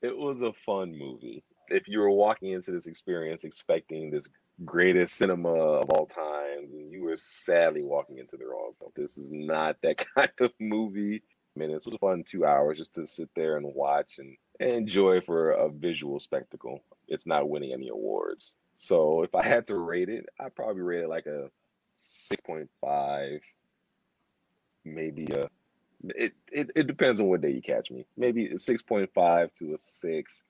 [0.00, 1.44] It was a fun movie.
[1.68, 4.30] If you were walking into this experience expecting this
[4.64, 8.92] greatest cinema of all time, And you were sadly walking into the wrong film.
[8.94, 11.22] This is not that kind of movie.
[11.54, 14.70] I mean, this was fun two hours just to sit there and watch and, and
[14.70, 16.80] enjoy for a visual spectacle.
[17.08, 18.56] It's not winning any awards.
[18.74, 21.50] So if I had to rate it, I'd probably rate it like a
[21.98, 23.40] 6.5,
[24.84, 25.48] maybe a
[26.16, 28.06] it, it, it depends on what day you catch me.
[28.16, 30.44] Maybe a 6.5 to a 6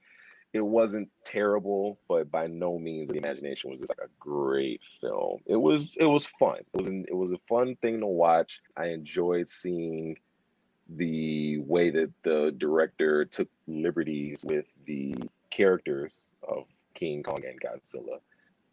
[0.52, 5.38] it wasn't terrible, but by no means the imagination was just like a great film.
[5.46, 6.58] It was it was fun.
[6.58, 8.60] It was an, it was a fun thing to watch.
[8.76, 10.16] I enjoyed seeing
[10.96, 15.14] the way that the director took liberties with the
[15.50, 18.18] characters of King Kong and Godzilla.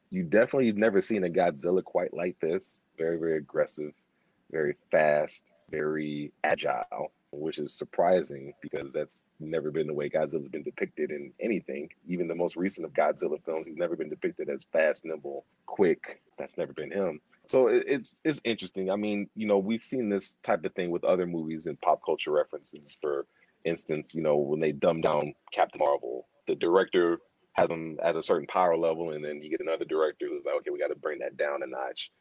[0.09, 2.83] You definitely have never seen a Godzilla quite like this.
[2.97, 3.93] Very very aggressive,
[4.51, 10.63] very fast, very agile which is surprising because that's never been the way Godzilla's been
[10.63, 11.89] depicted in anything.
[12.07, 16.21] Even the most recent of Godzilla films, he's never been depicted as fast, nimble, quick.
[16.37, 17.21] That's never been him.
[17.47, 18.91] So it's it's interesting.
[18.91, 22.01] I mean, you know, we've seen this type of thing with other movies and pop
[22.05, 22.97] culture references.
[23.01, 23.25] For
[23.65, 27.19] instance, you know, when they dumb down Captain Marvel, the director
[27.53, 30.55] has them at a certain power level, and then you get another director who's like,
[30.55, 32.11] okay, we got to bring that down a notch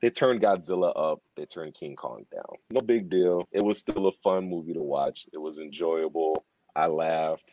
[0.00, 2.56] they turned Godzilla up, they turned King Kong down.
[2.70, 3.48] No big deal.
[3.52, 5.26] It was still a fun movie to watch.
[5.32, 6.44] It was enjoyable.
[6.76, 7.52] I laughed.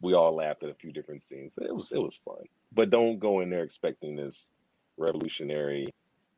[0.00, 1.58] We all laughed at a few different scenes.
[1.60, 2.44] It was it was fun.
[2.72, 4.52] But don't go in there expecting this
[4.96, 5.92] revolutionary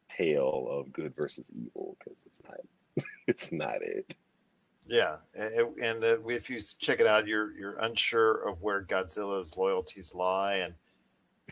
[0.08, 4.14] tale of good versus evil because it's not it's not it.
[4.88, 10.14] Yeah, and, uh, if you check it out, you're you're unsure of where Godzilla's loyalties
[10.14, 10.74] lie, and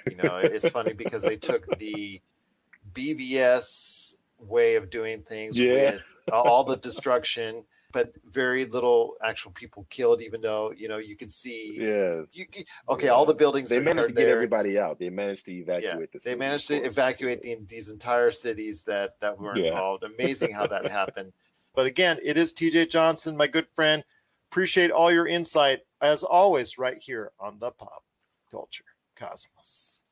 [0.08, 2.20] you know it's funny because they took the
[2.94, 5.72] BVS way of doing things yeah.
[5.72, 6.02] with
[6.32, 10.20] all the destruction but very little actual people killed.
[10.20, 12.22] Even though you know you could see, Yeah.
[12.32, 14.34] you, you- okay, all the buildings They are, managed are to get there.
[14.34, 14.98] everybody out.
[14.98, 19.20] They managed to evacuate Yeah, the they managed to evacuate the, these entire cities that
[19.20, 19.68] that were Yeah.
[19.68, 20.02] involved.
[20.02, 21.32] Amazing how that happened.
[21.72, 24.02] But again, it is TJ Johnson, my good friend.
[24.50, 28.02] Appreciate all your insight as always, right here on the Pop
[28.50, 30.02] Culture Cosmos.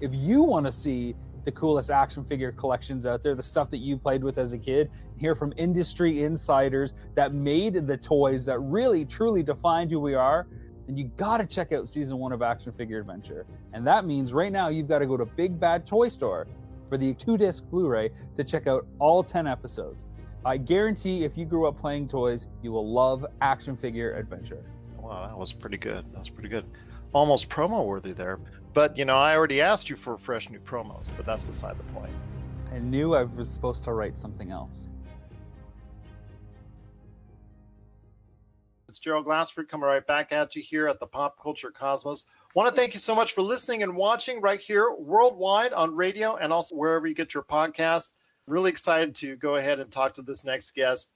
[0.00, 1.14] if you want to see
[1.46, 4.58] the coolest action figure collections out there, the stuff that you played with as a
[4.58, 10.14] kid, hear from industry insiders that made the toys that really truly defined who we
[10.14, 10.48] are,
[10.86, 13.46] then you got to check out season one of Action Figure Adventure.
[13.72, 16.48] And that means right now you've got to go to Big Bad Toy Store
[16.88, 20.04] for the two disc Blu ray to check out all 10 episodes.
[20.44, 24.64] I guarantee if you grew up playing toys, you will love Action Figure Adventure.
[24.98, 26.04] Wow, that was pretty good.
[26.12, 26.64] That was pretty good.
[27.12, 28.40] Almost promo worthy there.
[28.76, 31.92] But you know, I already asked you for fresh new promos, but that's beside the
[31.94, 32.12] point.
[32.70, 34.90] I knew I was supposed to write something else.
[38.86, 42.26] It's Gerald Glassford coming right back at you here at the Pop Culture Cosmos.
[42.54, 46.36] Want to thank you so much for listening and watching right here worldwide on radio
[46.36, 48.12] and also wherever you get your podcasts.
[48.46, 51.12] Really excited to go ahead and talk to this next guest.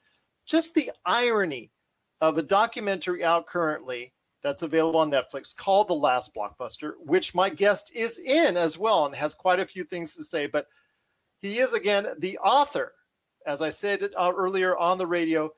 [0.47, 1.71] Just the irony
[2.23, 7.51] of a documentary out currently that's available on Netflix called The Last Blockbuster, which my
[7.51, 10.47] guest is in as well and has quite a few things to say.
[10.47, 10.67] But
[11.41, 12.95] he is, again, the author,
[13.47, 15.53] as I said uh, earlier on the radio,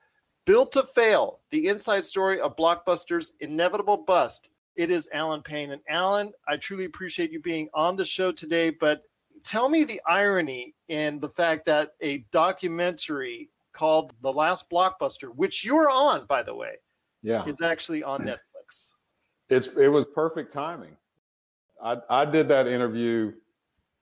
[0.45, 4.49] Built to Fail, the inside story of Blockbuster's inevitable bust.
[4.75, 5.71] It is Alan Payne.
[5.71, 9.03] And Alan, I truly appreciate you being on the show today, but
[9.45, 15.63] tell me the irony in the fact that a documentary called The Last Blockbuster, which
[15.63, 16.75] you are on, by the way,
[17.21, 18.39] Yeah, is actually on Netflix.
[19.53, 20.95] It's it was perfect timing.
[21.83, 23.33] I I did that interview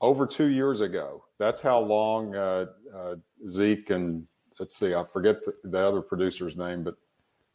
[0.02, 1.24] over two years ago.
[1.38, 3.16] That's how long uh, uh,
[3.48, 4.28] Zeke and
[4.60, 6.96] let's see, I forget the, the other producer's name, but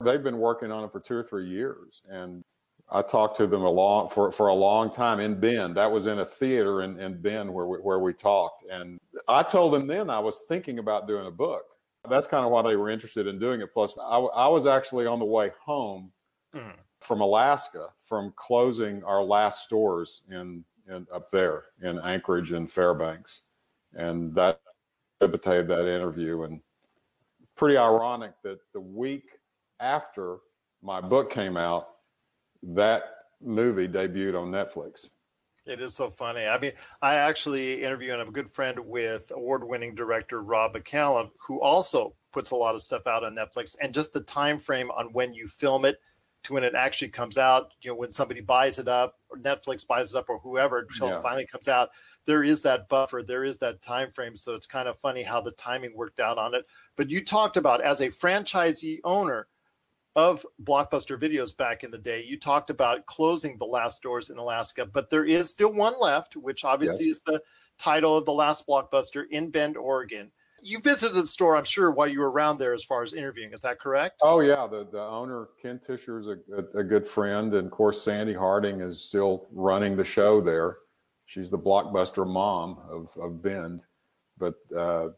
[0.04, 2.42] they've been working on it for two or three years, and
[2.90, 5.76] I talked to them a long for for a long time in Bend.
[5.76, 9.42] That was in a theater in, in Bend where we, where we talked, and I
[9.42, 11.64] told them then I was thinking about doing a book.
[12.08, 13.72] That's kind of why they were interested in doing it.
[13.72, 16.12] Plus, I, I was actually on the way home
[16.54, 16.76] Mhm.
[17.00, 23.42] From Alaska from closing our last stores in, in up there in Anchorage and Fairbanks,
[23.94, 24.60] and that
[25.18, 26.42] precipitated that interview.
[26.42, 26.60] And
[27.56, 29.38] pretty ironic that the week
[29.80, 30.38] after
[30.82, 31.88] my book came out,
[32.62, 33.04] that
[33.40, 35.10] movie debuted on Netflix.
[35.66, 36.46] It is so funny.
[36.46, 41.30] I mean, I actually interview and I'm a good friend with award-winning director Rob McCallum,
[41.44, 43.76] who also puts a lot of stuff out on Netflix.
[43.82, 45.98] And just the time frame on when you film it
[46.46, 49.86] to when it actually comes out, you know, when somebody buys it up, or Netflix
[49.86, 51.18] buys it up, or whoever until Yeah.
[51.18, 51.90] it finally comes out,
[52.24, 54.36] there is that buffer, there is that time frame.
[54.36, 56.66] So it's kind of funny how the timing worked out on it.
[56.96, 59.48] But you talked about as a franchisee owner
[60.14, 64.38] of Blockbuster Videos back in the day, you talked about closing the last doors in
[64.38, 67.42] Alaska, but there is still one left, which obviously is the
[67.78, 70.32] title of the last Blockbuster in Bend, Oregon.
[70.60, 73.52] You visited the store, I'm sure, while you were around there as far as interviewing.
[73.52, 74.16] Is that correct?
[74.22, 77.70] Oh yeah, the the owner Ken Tisher is a, a, a good friend, and of
[77.72, 80.78] course Sandi Harding is still running the show there.
[81.26, 83.82] She's the blockbuster mom of of Bend,
[84.38, 85.08] but uh,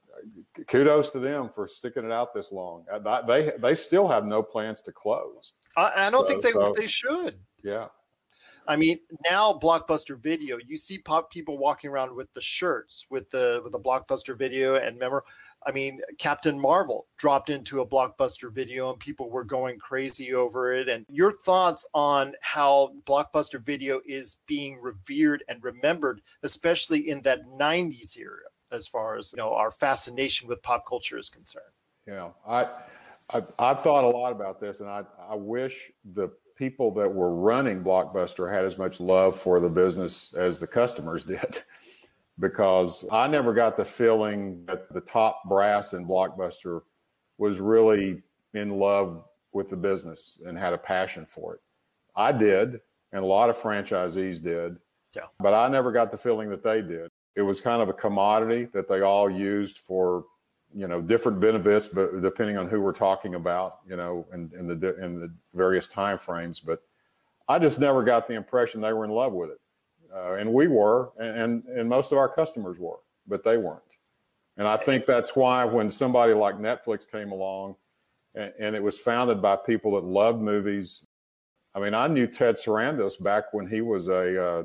[0.66, 2.84] kudos to them for sticking it out this long.
[2.92, 5.52] Uh, They they still have no plans to close.
[5.76, 7.38] I, I don't think they So- they should.
[7.62, 7.88] Yeah,
[8.68, 13.30] I mean, now Blockbuster Video, you see pop people walking around with the shirts with
[13.30, 15.24] the with the Blockbuster Video and remember,
[15.66, 20.70] I mean, Captain Marvel dropped into a Blockbuster Video and people were going crazy over
[20.70, 20.90] it.
[20.90, 27.46] And your thoughts on how Blockbuster Video is being revered and remembered, especially in that
[27.46, 31.64] '90s era, as far as you know, our fascination with pop culture is concerned.
[32.06, 32.28] yeah.
[32.46, 32.68] I,
[33.30, 37.34] I I've thought a lot about this, and I I wish the people that were
[37.34, 41.60] running Blockbuster had as much love for the business as the customers did.
[42.40, 46.82] because I never got the feeling that the top brass in Blockbuster
[47.38, 48.22] was really
[48.54, 51.60] in love with the business and had a passion for it.
[52.16, 52.80] I did,
[53.12, 54.76] and a lot of franchisees did.
[55.14, 55.22] Yeah.
[55.40, 57.08] But I never got the feeling that they did.
[57.36, 60.24] It was kind of a commodity that they all used for,
[60.74, 64.70] you know, different benefits, but depending on who we're talking about, you know, and in,
[64.70, 66.60] in the in the various time frames.
[66.60, 66.82] But
[67.48, 69.60] I just never got the impression they were in love with it
[70.14, 73.82] uh, and we were, and, and and most of our customers were, but they weren't.
[74.56, 77.76] And I think that's why when somebody like Netflix came along,
[78.34, 81.06] and, and it was founded by people that loved movies.
[81.74, 84.62] I mean, I knew Ted Sarandos back when he was a uh,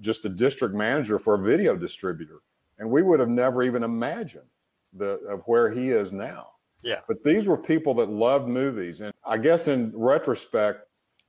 [0.00, 2.40] just a district manager for a video distributor,
[2.78, 4.46] and we would have never even imagined
[4.92, 6.48] the of where he is now.
[6.82, 7.00] Yeah.
[7.06, 9.00] But these were people that loved movies.
[9.00, 10.86] And I guess in retrospect,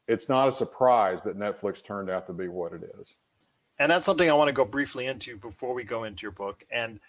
[0.08, 3.18] it's not a surprise that Netflix turned out to be what it is.
[3.80, 6.64] And that's something I want to go briefly into before we go into your book.
[6.72, 7.00] And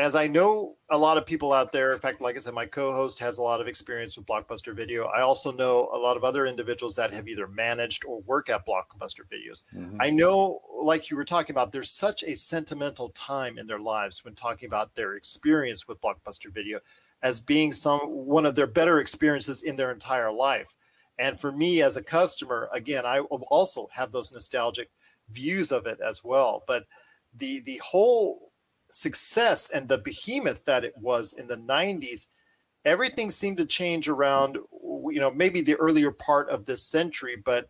[0.00, 2.64] as I know a lot of people out there, in fact, like I said, my
[2.64, 5.04] co-host has a lot of experience with Blockbuster Video.
[5.04, 8.66] I also know a lot of other individuals that have either managed or work at
[8.66, 9.62] Blockbuster Videos.
[9.74, 9.98] Mhm.
[10.00, 14.24] I know, like you were talking about, there's such a sentimental time in their lives
[14.24, 16.80] when talking about their experience with Blockbuster Video
[17.22, 20.74] as being some one of their better experiences in their entire life.
[21.18, 24.90] And for me as a customer, again, I also have those nostalgic
[25.28, 26.64] views of it as well.
[26.66, 26.86] But
[27.34, 28.49] the the whole
[28.92, 32.28] success and the behemoth that it was in the 90s
[32.84, 34.56] everything seemed to change around
[35.10, 37.68] you know maybe the earlier part of this century but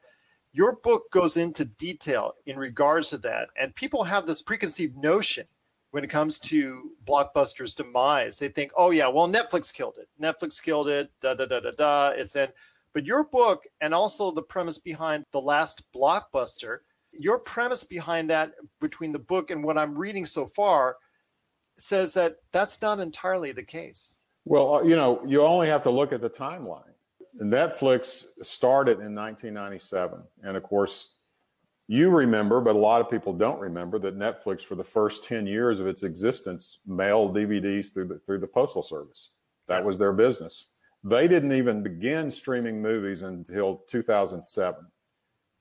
[0.53, 3.49] your book goes into detail in regards to that.
[3.59, 5.47] And people have this preconceived notion
[5.93, 8.39] when it comes to blockbuster's demise.
[8.39, 10.09] They think oh yeah well netflix killed it.
[10.21, 12.49] Netflix killed it da da da da da it's in.
[12.93, 16.79] But your book and also the premise behind the last blockbuster
[17.13, 20.97] your premise behind that between the book and what i'm reading so far
[21.81, 25.91] says that that's not entirely the case Well, uh, you know, you only have to
[25.91, 26.85] look at the timeline.
[27.41, 30.23] Netflix started in 1997.
[30.43, 31.15] And of course,
[31.87, 35.47] you remember, but a lot of people don't remember that Netflix, for the first 10
[35.47, 39.31] years of its existence, mailed DVDs through the, through the Postal Service.
[39.69, 40.67] That was their business.
[41.03, 44.87] They didn't even begin streaming movies until 2007.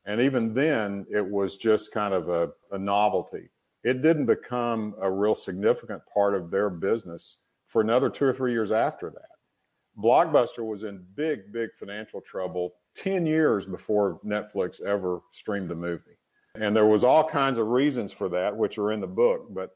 [0.05, 3.49] And even then, it was just kind of a, a novelty.
[3.83, 8.51] It didn't become a real significant part of their business for another two or three
[8.51, 10.01] years after that.
[10.01, 16.17] Blockbuster was in big, big financial trouble 10 years before Netflix ever streamed a movie.
[16.55, 19.47] And there was all kinds of reasons for that, which are in the book.
[19.51, 19.71] But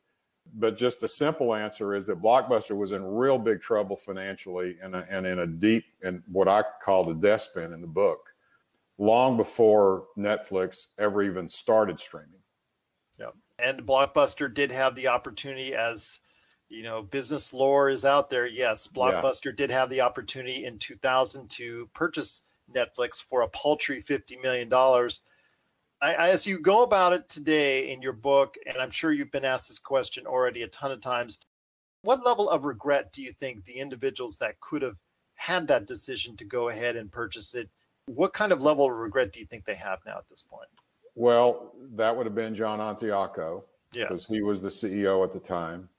[0.55, 4.93] but just the simple answer is that Blockbuster was in real big trouble financially and,
[4.93, 8.29] a, and in a deep and what I call the death spin in the book,
[8.97, 12.42] long before Netflix ever even started streaming.
[13.59, 13.69] Yeah.
[13.69, 16.19] And Blockbuster did have the opportunity as
[16.69, 18.47] you know, business lore is out there.
[18.47, 24.41] Yes, Blockbuster did have the opportunity in 2000 to purchase Netflix for a paltry $50
[24.41, 24.73] million.
[26.01, 29.67] As you go about it today in your book, and I'm sure you've been asked
[29.67, 31.41] this question already a ton of times,
[32.01, 34.97] what level of regret do you think the individuals that could have
[35.35, 37.69] had that decision to go ahead and purchase it,
[38.07, 40.69] what kind of level of regret do you think they have now at this point?
[41.15, 44.05] Well, that would have been John Antioco Yeah.
[44.05, 45.89] because he was the CEO at the time.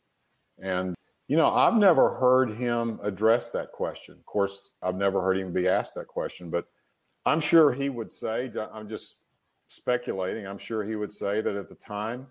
[0.59, 0.95] And,
[1.29, 4.15] you know, I've never heard him address that question.
[4.15, 6.67] Of course, I've never heard him be asked that question, but
[7.27, 9.21] I'm sure he would say, I'm just
[9.69, 12.27] speculating, I'm sure he would say that at the time,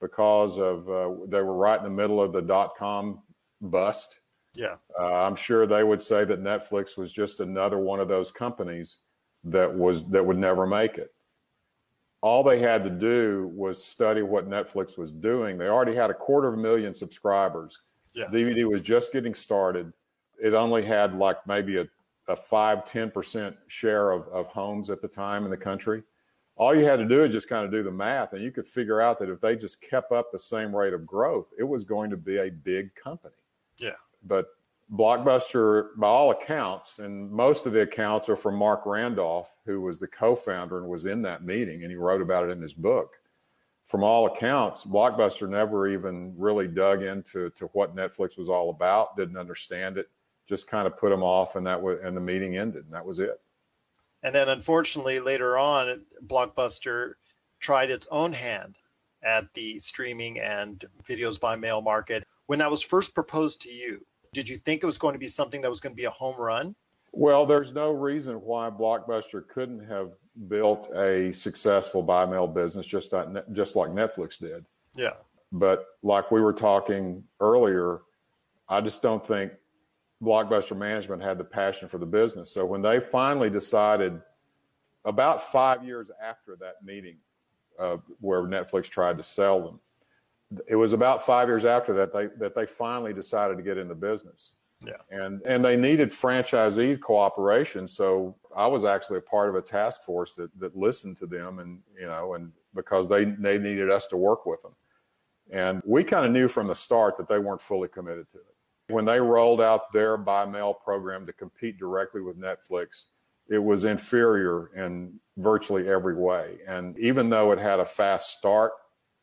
[0.00, 3.22] because of uh, they were right in the middle of the dot com
[3.60, 4.20] bust,
[4.54, 4.76] Yeah.
[4.98, 8.98] uh, I'm sure they would say that Netflix was just another one of those companies
[9.44, 11.14] that was that would never make it.
[12.22, 15.58] All they had to do was study what Netflix was doing.
[15.58, 17.80] They already had a quarter of a million subscribers.
[18.14, 18.26] Yeah.
[18.26, 19.92] DVD was just getting started.
[20.40, 21.86] It only had like maybe a,
[22.28, 26.02] a 5 10% share of, of homes at the time in the country.
[26.56, 28.66] All you had to do is just kind of do the math, and you could
[28.66, 31.82] figure out that if they just kept up the same rate of growth, it was
[31.84, 33.34] going to be a big company
[33.78, 33.92] Yeah.
[34.24, 34.46] but
[34.92, 39.98] Blockbuster, by all accounts, and most of the accounts are from Marc Randolph, who was
[39.98, 43.14] the co-founder and was in that meeting, and he wrote about it in his book.
[43.86, 49.16] From all accounts, Blockbuster never even really dug into to what Netflix was all about,
[49.16, 50.10] didn't understand it,
[50.46, 53.04] just kind of put them off, and that was and the meeting ended, and that
[53.04, 53.40] was it.
[54.22, 57.14] And then unfortunately, later on, Blockbuster
[57.60, 58.76] tried its own hand
[59.22, 62.24] at the streaming and videos by mail market.
[62.46, 65.28] When that was first proposed to you, did you think it was going to be
[65.28, 66.74] something that was going to be a home run?
[67.12, 70.12] Well, there's no reason why Blockbuster couldn't have
[70.48, 74.64] built a successful buy mail business just like, just like Netflix did.
[74.94, 75.12] Yeah.
[75.52, 78.00] But like we were talking earlier,
[78.68, 79.52] I just don't think
[80.22, 82.50] Blockbuster management had the passion for the business.
[82.50, 84.20] So when they finally decided,
[85.04, 87.16] about five years after that meeting
[87.78, 89.80] uh, where Netflix tried to sell them,
[90.68, 93.88] it was about five years after that they that they finally decided to get in
[93.88, 94.54] the business.
[94.84, 94.94] Yeah.
[95.10, 97.86] And and they needed franchisee cooperation.
[97.86, 101.58] So I was actually a part of a task force that that listened to them
[101.60, 104.74] and you know and because they they needed us to work with them.
[105.50, 108.92] And we kind of knew from the start that they weren't fully committed to it.
[108.92, 113.06] When they rolled out their buy mail program to compete directly with Netflix,
[113.48, 116.58] it was inferior in virtually every way.
[116.66, 118.72] And even though it had a fast start,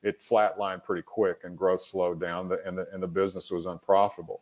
[0.03, 4.41] it flatlined pretty quick and growth slowed down and the, and the business was unprofitable.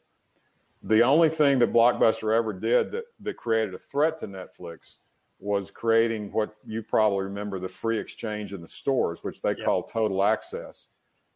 [0.83, 4.97] The only thing that Blockbuster ever did that, that created a threat to Netflix
[5.39, 9.65] was creating what you probably remember the free exchange in the stores, which they Yeah.
[9.65, 10.89] call total access.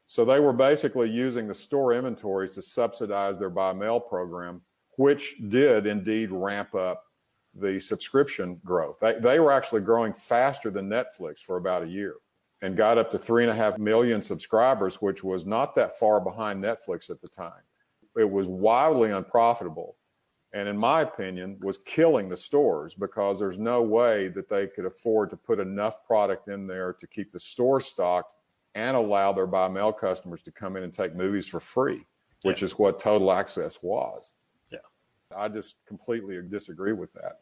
[0.05, 4.61] So they were basically using the store inventories to subsidize their buy mail program,
[4.97, 7.05] which did indeed ramp up
[7.55, 8.99] the subscription growth.
[8.99, 12.15] They, they were actually growing faster than Netflix for about a year
[12.61, 16.19] and got up to three and a half million subscribers, which was not that far
[16.19, 17.63] behind Netflix at the time.
[18.15, 19.95] It was wildly unprofitable.
[20.53, 24.85] And in my opinion, was killing the stores because there's no way that they could
[24.85, 28.35] afford to put enough product in there to keep the store stocked
[28.75, 32.05] and allow their buy mail customers to come in and take movies for free,
[32.43, 34.33] which is what total access was.
[34.71, 34.79] Yeah.
[35.35, 37.39] I just completely disagree with that.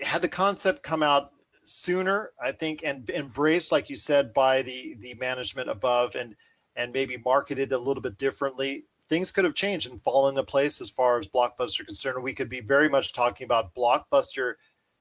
[0.00, 1.32] had the concept come out
[1.64, 6.34] sooner, I think, and embraced, like you said, by the the management above, and
[6.76, 10.80] and maybe marketed a little bit differently, things could have changed and fallen into place
[10.80, 12.22] as far as Blockbuster concerned.
[12.22, 14.54] We could be very much talking about Blockbuster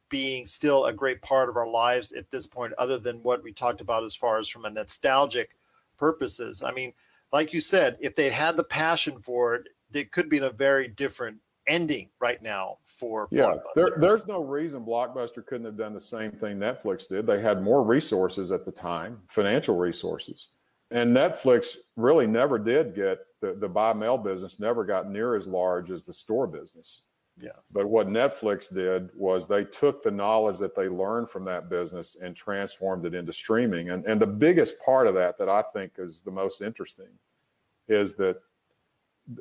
[0.09, 3.51] being still a great part of our lives at this point, other than what we
[3.51, 5.55] talked about as far as from a nostalgic
[5.97, 6.61] purposes.
[6.61, 6.93] I mean,
[7.32, 10.51] like you said, if they had the passion for it, it could be in a
[10.51, 11.38] very different
[11.68, 13.61] ending right now for Yeah, Blockbuster.
[13.76, 17.26] there, there's no reason Blockbuster couldn't have done the same thing Netflix did.
[17.26, 20.49] They had more resources at the time, financial resources.
[20.91, 25.47] And Netflix really never did get the, the buy mail business, never got near as
[25.47, 27.01] large as the store business.
[27.41, 27.49] Yeah.
[27.72, 32.16] But what Netflix did was they took the knowledge that they learned from that business
[32.22, 33.89] and transformed it into streaming.
[33.89, 37.09] And, and the biggest part of that, that I think is the most interesting,
[37.88, 38.38] is that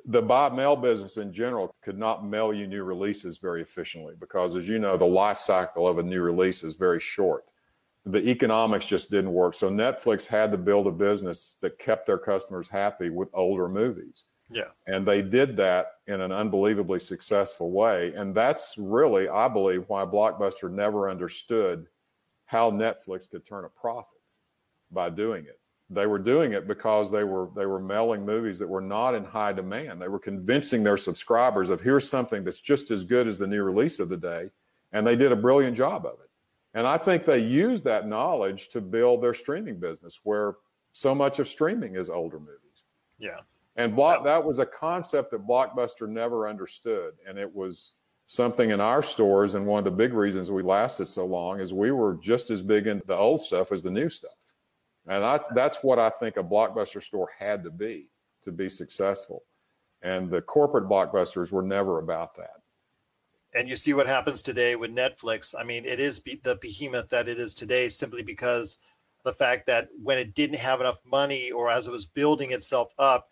[0.06, 4.54] the buy mail business in general could not mail you new releases very efficiently because,
[4.54, 7.44] as you know, the life cycle of a new release is very short.
[8.04, 9.54] The economics just didn't work.
[9.54, 14.24] So Netflix had to build a business that kept their customers happy with older movies.
[14.50, 14.68] Yeah.
[14.86, 18.12] And they did that in an unbelievably successful way.
[18.14, 21.86] And that's really, I believe, why Blockbuster never understood
[22.44, 24.20] how Netflix could turn a profit
[24.90, 25.58] by doing it.
[25.92, 29.24] They were doing it because they were they were mailing movies that were not in
[29.24, 30.00] high demand.
[30.00, 33.62] They were convincing their subscribers of here's something that's just as good as the new
[33.62, 34.50] release of the day,
[34.92, 36.30] and they did a brilliant job of it.
[36.74, 40.54] And I think they used that knowledge to build their streaming business, where
[40.92, 42.84] so much of streaming is older movies.
[43.18, 43.40] Yeah.
[43.76, 47.14] And block, that was a concept that Blockbuster never understood.
[47.26, 47.92] And it was
[48.26, 49.54] something in our stores.
[49.54, 52.62] And one of the big reasons we lasted so long is we were just as
[52.62, 54.32] big in the old stuff as the new stuff.
[55.08, 58.08] And that's, that's what I think a Blockbuster store had to be
[58.42, 59.44] to be successful.
[60.02, 62.62] And the corporate Blockbusters were never about that.
[63.54, 65.54] and you see what happens today with Netflix.
[65.58, 68.78] I mean, it is be- the behemoth that it is today simply because
[69.24, 72.92] the fact that when it didn't have enough money or as it was building itself
[72.98, 73.28] up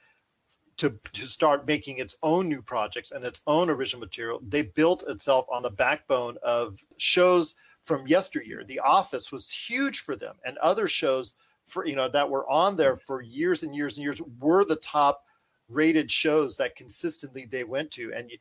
[0.77, 5.05] to, to start making its own new projects and its own original material, they built
[5.09, 8.63] itself on the backbone of shows from yesteryear.
[8.65, 11.35] The Office was huge for them, and other shows
[11.71, 14.77] for you know that were on there for years and years and years were the
[14.77, 15.25] top
[15.69, 18.13] rated shows that consistently they went to.
[18.13, 18.39] And you,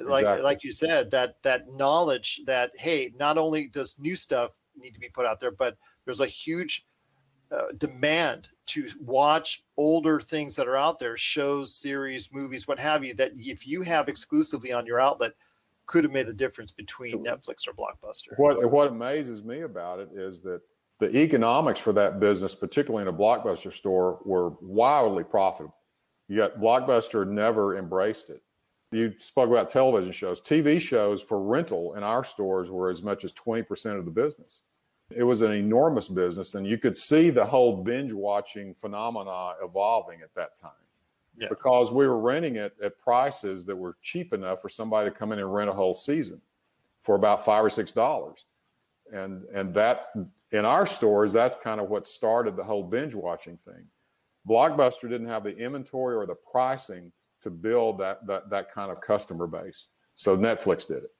[0.00, 0.42] like Exactly.
[0.42, 5.00] like you said that that knowledge that hey not only does new stuff need to
[5.00, 6.86] be put out there but there's a huge
[7.50, 13.04] uh, demand to watch older things that are out there shows series movies what have
[13.04, 15.32] you that if you have exclusively on your outlet
[15.86, 18.38] could have made the difference between netflix or blockbuster.
[18.38, 20.62] What what amazes me about it is that
[21.02, 25.74] the economics for that business, particularly in a blockbuster store, were wildly profitable.
[26.28, 28.40] Yet Blockbuster never embraced it.
[28.92, 30.40] You spoke about television shows.
[30.40, 34.62] TV shows for rental in our stores were as much as 20% of the business.
[35.10, 40.20] It was an enormous business, and you could see the whole binge watching phenomena evolving
[40.22, 40.70] at that time
[41.36, 41.48] Yeah.
[41.48, 45.32] because we were renting it at prices that were cheap enough for somebody to come
[45.32, 46.40] in and rent a whole season
[47.00, 48.46] for about five or six dollars
[49.12, 50.12] and and that
[50.52, 53.86] in our stores that's kind of what started the whole binge watching thing
[54.48, 59.00] blockbuster didn't have the inventory or the pricing to build that that, that kind of
[59.00, 61.10] customer base so netflix did it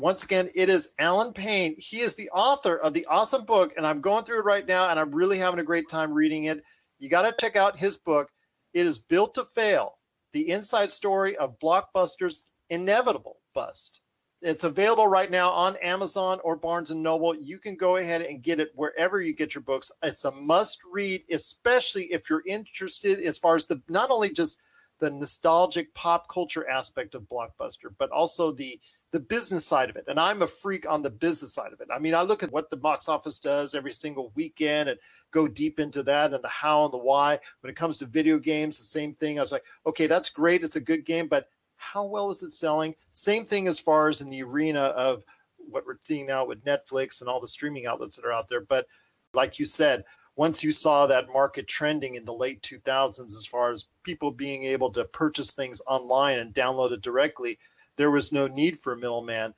[0.00, 1.74] Once again, it is Alan Payne.
[1.76, 4.88] He is the author of the awesome book, and I'm going through it right now,
[4.90, 6.62] and I'm really having a great time reading it.
[7.00, 8.30] You got to check out his book.
[8.74, 9.98] It is Built to Fail
[10.32, 14.00] The Inside Story of Blockbuster's Inevitable Bust.
[14.40, 17.34] It's available right now on Amazon or Barnes and Noble.
[17.34, 19.90] You can go ahead and get it wherever you get your books.
[20.02, 24.60] It's a must read, especially if you're interested as far as the not only just
[25.00, 28.80] the nostalgic pop culture aspect of Blockbuster, but also the
[29.10, 30.04] the business side of it.
[30.06, 31.88] And I'm a freak on the business side of it.
[31.92, 34.98] I mean, I look at what the box office does every single weekend and
[35.30, 37.38] go deep into that and the how and the why.
[37.60, 39.38] When it comes to video games, the same thing.
[39.38, 40.62] I was like, okay, that's great.
[40.62, 41.48] It's a good game, but
[41.78, 42.94] How well is it selling?
[43.12, 45.24] Same thing as far as in the arena of
[45.56, 48.60] what we're seeing now with Netflix and all the streaming outlets that are out there.
[48.60, 48.86] But
[49.32, 50.04] like you said,
[50.36, 54.64] once you saw that market trending in the late 2000s as far as people being
[54.64, 57.58] able to purchase things online and download it directly,
[57.96, 59.54] there was no need for a middleman.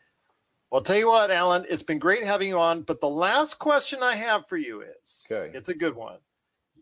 [0.70, 2.82] Well, I'll tell you what, Alan, it's been great having you on.
[2.82, 5.56] But the last question I have for you is Okay.
[5.56, 6.18] it's a good one.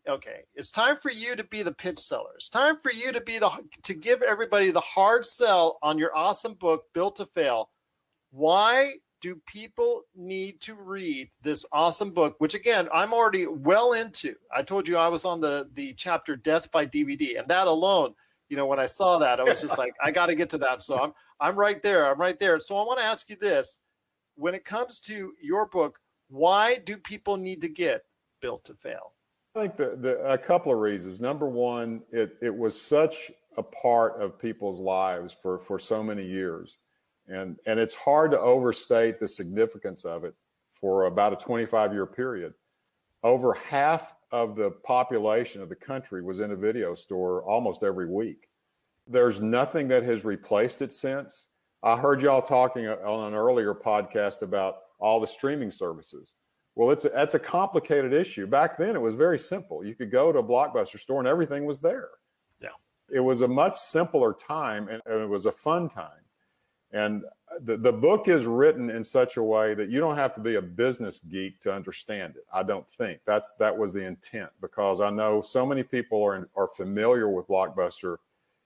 [0.09, 2.31] Okay, it's time for you to be the pitch seller.
[2.37, 3.51] It's time for you to be the
[3.83, 7.69] to give everybody the hard sell on your awesome book, Built to Fail.
[8.31, 12.37] Why do people need to read this awesome book?
[12.39, 14.35] Which again, I'm already well into.
[14.55, 18.15] I told you I was on the the chapter Death by DVD, and that alone,
[18.49, 20.59] you know, when I saw that, I was just like, I got to get to
[20.59, 20.83] that.
[20.83, 22.11] So I'm I'm right there.
[22.11, 22.59] I'm right there.
[22.61, 23.83] So I want to ask you this:
[24.37, 25.99] when it comes to your book,
[26.29, 28.05] why do people need to get
[28.41, 29.13] Built to Fail?
[29.59, 31.21] I think the, the a couple of reasons.
[31.21, 36.25] Number one, it it was such a part of people's lives for for so many
[36.25, 36.79] years,
[37.27, 40.35] and and it's hard to overstate the significance of it
[40.71, 42.55] for about a 25 year period.
[43.25, 48.07] Over half of the population of the country was in a video store almost every
[48.07, 48.49] week.
[49.09, 51.49] There's nothing that has replaced it since.
[51.83, 56.35] I heard y'all talking on an earlier podcast about all the streaming services.
[56.79, 58.47] Well, it's a, that's a complicated issue.
[58.47, 59.85] Back then, it was very simple.
[59.85, 62.11] You could go to a blockbuster store and everything was there.
[62.61, 62.69] Yeah.
[63.11, 66.23] It was a much simpler time and, and it was a fun time.
[66.93, 67.25] And
[67.63, 70.55] the, the book is written in such a way that you don't have to be
[70.55, 72.45] a business geek to understand it.
[72.55, 76.37] I don't think that's that was the intent because I know so many people are
[76.37, 78.19] in, are familiar with Blockbuster.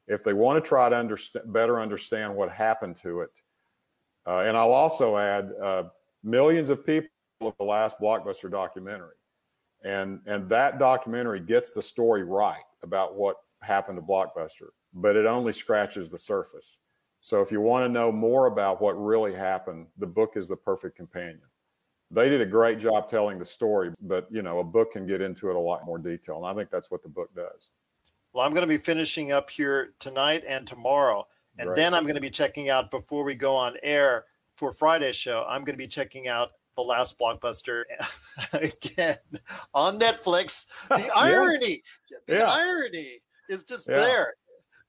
[0.06, 3.30] If they want to try to understand better understand what happened to it,
[4.26, 5.84] uh, and I'll also add uh,
[6.22, 7.08] millions of people
[7.49, 9.16] of the last blockbuster documentary
[9.84, 15.26] and and that documentary gets the story right about what happened to blockbuster but it
[15.26, 16.78] only scratches the surface
[17.20, 20.57] so if you want to know more about what really happened the book is the
[20.57, 21.40] perfect companion
[22.11, 25.20] they did a great job telling the story but you know a book can get
[25.20, 27.70] into it a lot more detail and i think that's what the book does
[28.32, 31.26] Well, I'm going to be finishing up here tonight and tomorrow.
[31.59, 31.76] And Great.
[31.76, 34.24] then I'm going to be checking out before we go on air
[34.57, 35.45] for Friday's show.
[35.47, 37.82] I'm going to be checking out The Last Blockbuster
[38.52, 39.16] again
[39.74, 40.66] on Netflix.
[40.88, 41.82] The irony,
[42.26, 42.44] the Yeah.
[42.50, 43.96] irony is just Yeah.
[43.96, 44.34] there.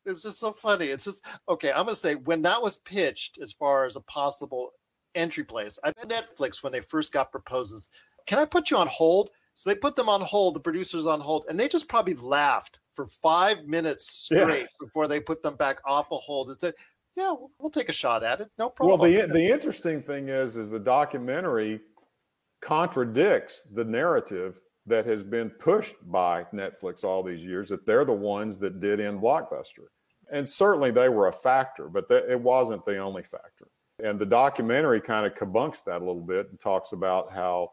[0.06, 0.88] It's just so funny.
[0.88, 1.70] It's just okay.
[1.72, 4.72] I'm going to say when that was pitched as far as a possible
[5.16, 7.90] entry place, I bet Netflix when they first got proposals,
[8.26, 9.30] can I put you on hold?
[9.56, 12.80] So they put them on hold, the producers on hold, and they just probably laughed
[12.92, 14.46] for five minutes Yeah.
[14.46, 16.74] straight before they put them back off a hold and said,
[17.16, 18.52] "Yeah, we'll- take a shot at it.
[18.58, 21.82] No problem." Well, the the interesting thing is, is the documentary
[22.62, 28.12] contradicts the narrative that has been pushed by Netflix all these years that they're the
[28.14, 29.88] ones that did in Blockbuster,
[30.32, 33.68] and certainly they were a factor, but that, it wasn't the only factor.
[34.04, 37.72] And the documentary kind of debunks that a little bit and talks about how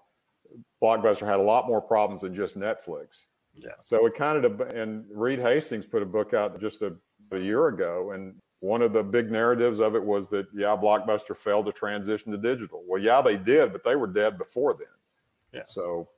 [0.83, 3.27] Blockbuster had a lot more problems than just Netflix.
[3.55, 3.71] Yeah.
[3.81, 6.95] So it kind of, and Reed Hastings put a book out just a,
[7.33, 11.37] a year ago, and one of the big narratives of it was that yeah, Blockbuster
[11.37, 12.83] failed to transition to digital.
[12.87, 14.87] Well, yeah, they did, but they were dead before then.
[15.53, 15.63] Yeah.
[15.67, 16.09] So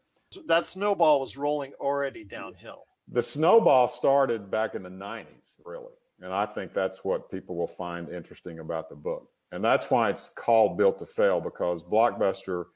[0.47, 2.85] that snowball was rolling already downhill.
[3.09, 5.93] the snowball started back in the 90s, really.
[6.21, 9.29] And I think that's what people will find interesting about the book.
[9.51, 12.67] And that's why it's called Built to Fail, because Blockbuster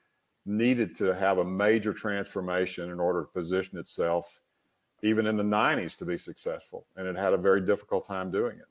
[0.44, 4.40] needed to have a major transformation in order to position itself,
[5.02, 6.86] even in the 90s, to be successful.
[6.96, 8.66] And it had a very difficult time doing it.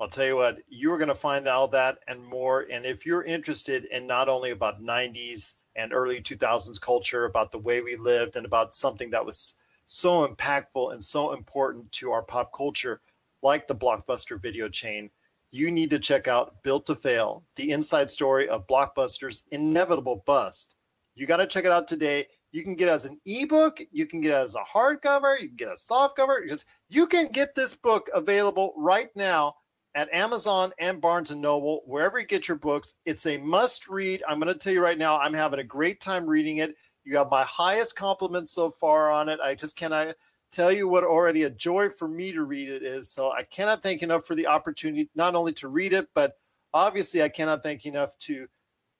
[0.00, 2.66] I'll tell you what, you're going to find all that and more.
[2.70, 7.58] And if you're interested in not only about 90s and early 2000s culture, about the
[7.58, 9.54] way we lived, and about something that was
[9.86, 13.00] so impactful and so important to our pop culture,
[13.42, 15.10] like the Blockbuster video chain,
[15.52, 20.74] you need to check out Built to Fail, the inside story of Blockbuster's inevitable bust.
[21.14, 22.26] You got to check it out today.
[22.50, 25.48] You can get it as an ebook, you can get it as a hardcover, you
[25.48, 26.44] can get a soft cover.
[26.88, 29.56] You can get this book available right now
[29.94, 32.94] at Amazon and Barnes and Noble, wherever you get your books.
[33.04, 34.22] It's a must read.
[34.28, 36.74] I'm going to tell you right now, I'm having a great time reading it.
[37.04, 39.38] You have my highest compliments so far on it.
[39.40, 40.14] I just cannot
[40.50, 43.10] tell you what already a joy for me to read it is.
[43.10, 46.34] So I cannot thank enough for the opportunity not only to read it, but
[46.72, 48.46] obviously I cannot thank enough to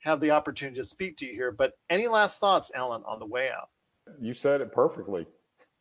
[0.01, 1.51] have the opportunity to speak to you here.
[1.51, 3.71] But any last thoughts, Alan, on the way out?
[4.21, 5.27] You said it perfectly.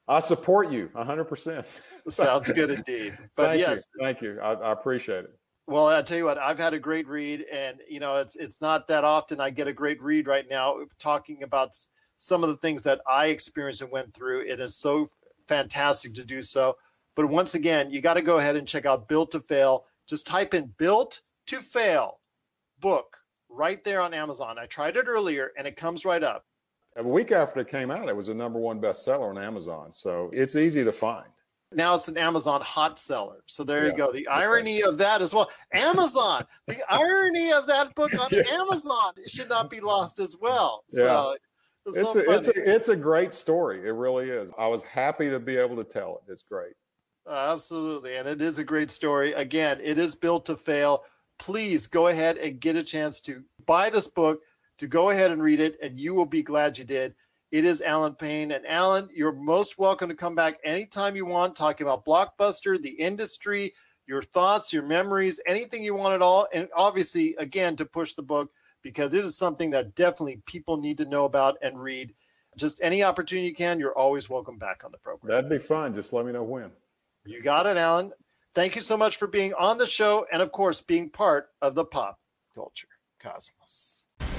[0.08, 1.66] I support you 100%.
[2.10, 3.18] Sounds good indeed.
[3.36, 4.06] But Thank yes, you.
[4.06, 4.40] Thank you.
[4.42, 5.40] I, I appreciate it.
[5.66, 8.60] Well, I tell you what, I've had a great read, and you know, it's it's
[8.60, 11.78] not that often I get a great read right now talking about
[12.18, 14.42] some of the things that I experienced and went through.
[14.42, 15.10] It is so
[15.48, 16.76] fantastic to do so.
[17.16, 19.86] But once again, you got to go ahead and check out Built to Fail.
[20.08, 22.20] Just type in Built to Fail
[22.80, 23.18] book
[23.50, 24.58] right there on Amazon.
[24.58, 26.46] I tried it earlier and it comes right up.
[26.96, 29.90] A week after it came out, it was a number one bestseller on Amazon.
[29.90, 31.26] So it's easy to find.
[31.72, 33.44] Now it's an Amazon hot seller.
[33.48, 33.92] So there Yeah.
[33.92, 34.12] you go.
[34.12, 35.50] The irony of that as well.
[35.74, 38.44] Amazon, the irony of that book on Yeah.
[38.52, 40.84] Amazon it should not be lost as well.
[40.92, 41.04] Yeah.
[41.04, 41.36] So
[41.88, 43.80] it's, It's so a, it's a it's a great story.
[43.88, 44.52] It really is.
[44.58, 46.32] I was happy to be able to tell it.
[46.32, 46.74] It's great.
[47.28, 48.18] Uh, absolutely.
[48.18, 49.34] And it is a great story.
[49.34, 51.04] Again, it is built to fail.
[51.40, 54.42] Please go ahead and get a chance to buy this book,
[54.78, 57.16] to go ahead and read it, and you will be glad you did.
[57.52, 58.52] It is Alan Payne.
[58.52, 62.90] And Alan, you're most welcome to come back anytime you want, talking about Blockbuster, the
[62.90, 63.74] industry,
[64.08, 66.48] your thoughts, your memories, anything you want at all.
[66.54, 68.52] And obviously, again, to push the book
[68.82, 72.14] because it is something that definitely people need to know about and read.
[72.58, 75.32] Just any opportunity you can, you're always welcome back on the program.
[75.32, 75.94] That'd be fun.
[75.94, 76.72] Just let me know when.
[77.26, 78.12] You got it, Alan.
[78.56, 81.74] Thank you so much for being on the show and, of course, being part of
[81.76, 82.20] the pop
[82.54, 82.88] culture
[83.20, 84.03] cosmos.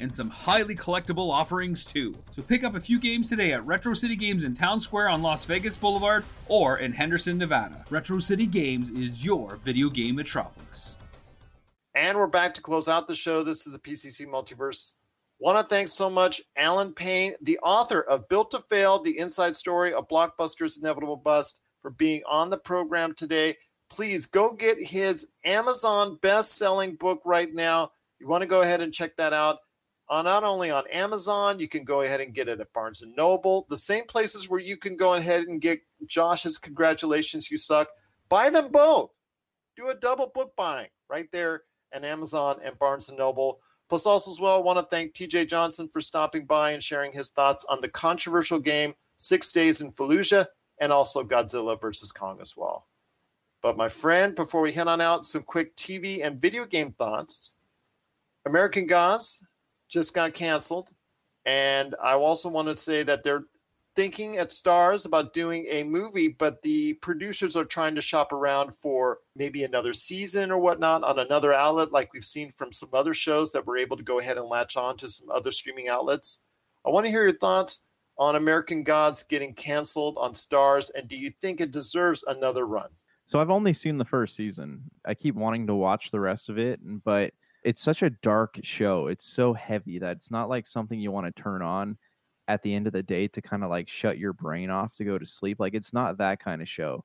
[0.00, 2.14] and some highly collectible offerings too.
[2.32, 5.22] So pick up a few games today at Retro City Games in Town Square on
[5.22, 7.84] Las Vegas Boulevard or in Henderson, Nevada.
[7.90, 10.98] Retro City Games is your video game metropolis.
[11.94, 13.42] And we're back to close out the show.
[13.42, 14.94] This is the PCC Multiverse.
[15.40, 19.56] Want to thank so much Alan Payne, the author of Built to Fail, the inside
[19.56, 23.56] story of Blockbuster's Inevitable Bust, for being on the program today.
[23.88, 27.90] Please go get his Amazon best selling book right now.
[28.20, 29.56] You want to go ahead and check that out.
[30.10, 33.14] On not only on Amazon, you can go ahead and get it at Barnes and
[33.14, 37.88] Noble, the same places where you can go ahead and get Josh's Congratulations, You Suck.
[38.28, 39.12] Buy them both.
[39.76, 43.60] Do a double book buying right there and Amazon and Barnes and Noble.
[43.88, 47.12] Plus, also as well, I want to thank TJ Johnson for stopping by and sharing
[47.12, 50.46] his thoughts on the controversial game Six Days in Fallujah
[50.80, 52.88] and also Godzilla versus Kong as well.
[53.62, 57.56] But my friend, before we head on out, some quick TV and video game thoughts.
[58.46, 59.44] American Gods
[59.90, 60.90] just got canceled,
[61.44, 63.44] and I also want to say that they're
[63.96, 68.74] thinking at Starz about doing a movie, but the producers are trying to shop around
[68.74, 73.12] for maybe another season or whatnot on another outlet, like we've seen from some other
[73.12, 76.44] shows that were able to go ahead and latch on to some other streaming outlets.
[76.86, 77.80] I want to hear your thoughts
[78.16, 82.88] on American Gods getting canceled on Starz, and do you think it deserves another run?
[83.26, 84.82] So I've only seen the first season.
[85.04, 87.32] I keep wanting to watch the rest of it, but
[87.62, 89.06] it's such a dark show.
[89.08, 91.98] It's so heavy that it's not like something you want to turn on
[92.48, 95.04] at the end of the day to kind of like shut your brain off to
[95.04, 95.60] go to sleep.
[95.60, 97.04] Like it's not that kind of show.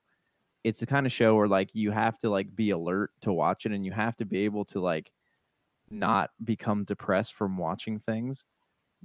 [0.64, 3.66] It's the kind of show where like you have to like be alert to watch
[3.66, 5.12] it and you have to be able to like
[5.88, 8.44] not become depressed from watching things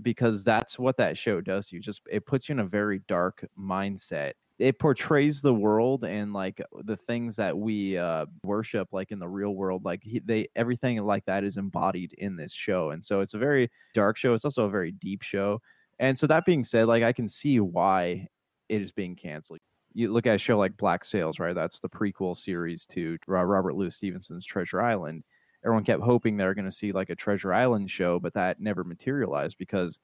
[0.01, 1.81] because that's what that show does to you.
[1.81, 4.33] Just it puts you in a very dark mindset.
[4.61, 9.27] It portrays the world and like the things that we uh, worship, like in the
[9.27, 9.83] real world.
[9.83, 13.39] Like he, they, everything like that is embodied in this show, and so it's a
[13.39, 14.35] very dark show.
[14.35, 15.59] It's also a very deep show.
[15.99, 18.27] And so that being said, like I can see why
[18.69, 19.59] it is being canceled.
[19.93, 21.55] You look at a show like Black Sails, right?
[21.55, 25.23] That's the prequel series to Robert Louis Stevenson's Treasure Island.
[25.65, 28.59] Everyone kept hoping they were going to see like a Treasure Island show, but that
[28.59, 29.99] never materialized because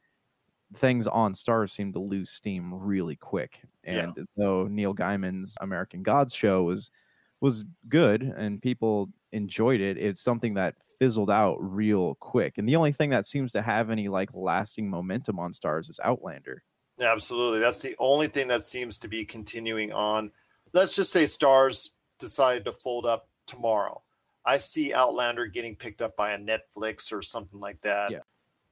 [0.76, 3.61] things on Starz seemed to lose steam really quick.
[3.84, 6.91] And though Neil Gaiman's American Gods show was
[7.39, 12.57] was good and people enjoyed it, it's something that fizzled out real quick.
[12.57, 15.99] And the only thing that seems to have any like lasting momentum on Starz is
[16.03, 16.63] Outlander.
[16.99, 17.59] Absolutely.
[17.59, 20.32] That's the only thing that seems to be continuing on.
[20.74, 21.89] Let's just say Starz
[22.20, 24.01] decided to fold up tomorrow.
[24.45, 28.11] I see Outlander getting picked up by a Netflix or something like that.
[28.11, 28.20] Yeah.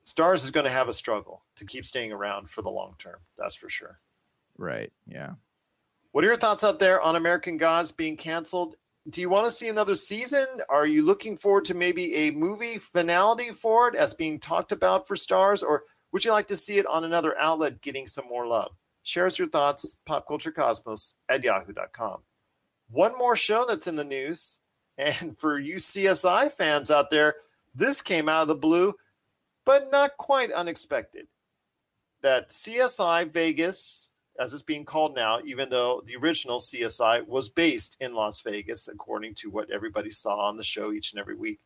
[0.05, 3.17] Starz is going to have a struggle to keep staying around for the long term.
[3.37, 3.99] That's for sure.
[4.57, 4.91] Right.
[5.07, 5.31] Yeah.
[6.11, 8.75] What are your thoughts out there on American Gods being canceled?
[9.09, 10.45] Do you want to see another season?
[10.69, 15.07] Are you looking forward to maybe a movie finality for it as being talked about
[15.07, 15.61] for Starz?
[15.61, 18.71] Or would you like to see it on another outlet getting some more love?
[19.03, 22.21] Share us your thoughts, popculturecosmos at yahoo.com.
[22.89, 24.59] One more show that's in the news,
[24.97, 27.35] and for you CSI fans out there,
[27.75, 28.95] this came out of the blue,
[29.65, 31.27] but not quite unexpected.
[32.21, 34.09] That CSI Vegas
[34.39, 38.87] as it's being called now, even though the original CSI was based in Las Vegas,
[38.87, 41.59] according to what everybody saw on the show each and every week.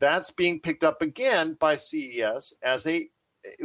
[0.00, 3.08] That's being picked up again by CBS as a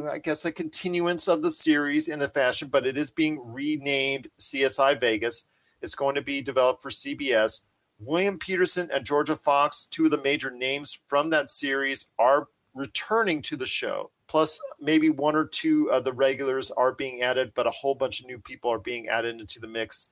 [0.10, 4.30] I guess, a continuance of the series in a fashion, but it is being renamed
[4.40, 5.48] CSI Vegas.
[5.82, 7.62] It's going to be developed for CBS.
[8.00, 13.42] William Petersen and Jorja Fox, two of the major names from that series, are returning
[13.44, 14.12] to the show.
[14.28, 18.20] Plus, maybe one or two of the regulars are being added, but a whole bunch
[18.20, 20.12] of new people are being added into the mix.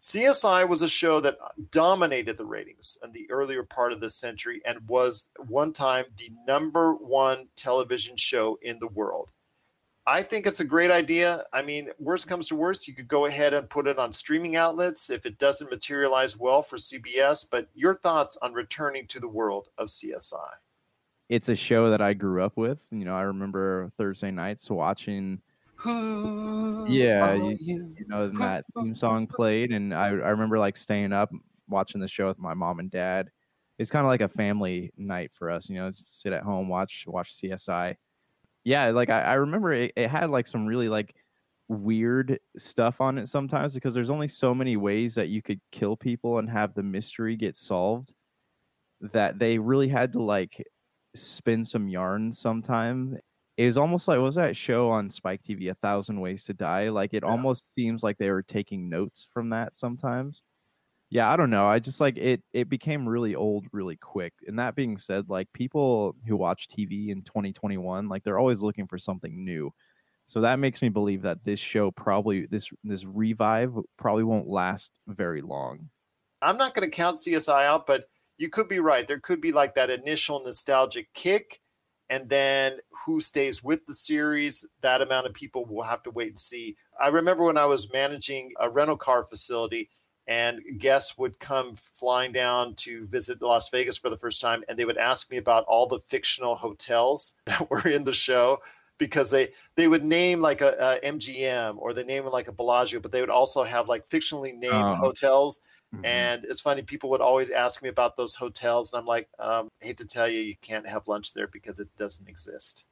[0.00, 1.38] CSI was a show that
[1.70, 6.32] dominated the ratings in the earlier part of this century and was one time the
[6.46, 9.30] number one television show in the world.
[10.04, 11.44] I think it's a great idea.
[11.52, 14.56] I mean, worst comes to worst, you could go ahead and put it on streaming
[14.56, 17.46] outlets if it doesn't materialize well for CBS.
[17.48, 20.50] But your thoughts on returning to the world of CSI?
[21.32, 22.84] It's a show that I grew up with.
[22.90, 25.40] You know, I remember Thursday nights watching
[25.76, 27.94] Who yeah, you, you?
[27.98, 31.30] you know, and that theme song played, and I, I remember like staying up
[31.68, 33.30] watching the show with my mom and dad.
[33.78, 36.68] It's kind of like a family night for us, you know, just sit at home,
[36.68, 37.96] watch watch CSI.
[38.64, 41.14] Yeah, like I, I remember it, it had like some really like
[41.68, 45.96] weird stuff on it sometimes because there's only so many ways that you could kill
[45.96, 48.12] people and have the mystery get solved
[49.00, 50.62] that they really had to like
[51.14, 53.18] spin some yarn sometime
[53.56, 56.88] it was almost like was that show on Spike TV, A Thousand Ways to Die?
[56.88, 60.42] Like it almost seems like they were taking notes from that sometimes.
[61.10, 61.66] Yeah, I don't know.
[61.66, 64.32] I just like it it became really old really quick.
[64.46, 68.86] And that being said, like people who watch TV in 2021, like they're always looking
[68.86, 69.70] for something new.
[70.24, 74.92] So that makes me believe that this show probably this this revive probably won't last
[75.06, 75.90] very long.
[76.40, 78.06] I'm not going to count CSI out, but
[78.42, 79.06] you could be right.
[79.06, 81.60] There could be like that initial nostalgic kick,
[82.10, 84.66] and then who stays with the series.
[84.80, 86.76] That amount of people will have to wait and see.
[87.00, 89.90] I remember when I was managing a rental car facility,
[90.26, 94.76] and guests would come flying down to visit Las Vegas for the first time, and
[94.76, 98.58] they would ask me about all the fictional hotels that were in the show
[98.98, 102.98] because they they would name like a, a MGM or they name like a Bellagio,
[102.98, 104.96] but they would also have like fictionally named Oh.
[105.00, 105.60] hotels.
[105.94, 106.04] Mhm.
[106.04, 109.68] And it's funny, people would always ask me about those hotels, and I'm like, um,
[109.80, 112.84] hate to tell you, you can't have lunch there because it doesn't exist.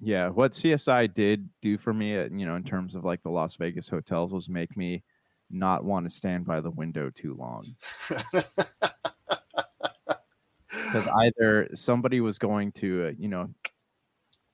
[0.00, 3.30] Yeah, what CSI did do for me, uh, you know, in terms of like the
[3.30, 5.02] Las Vegas hotels, was make me
[5.50, 7.74] not want to stand by the window too long.
[10.90, 13.50] Because either somebody was going to, uh, you know,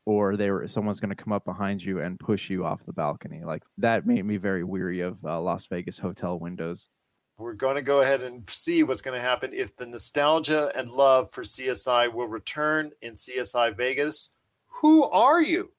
[0.07, 2.93] or they were someone's going to come up behind you and push you off the
[2.93, 3.43] balcony.
[3.45, 6.89] Like that made me very weary of uh, Las Vegas hotel windows.
[7.37, 10.89] We're going to go ahead and see what's going to happen if the nostalgia and
[10.89, 14.35] love for CSI will return in CSI Vegas.
[14.80, 15.72] Who are you?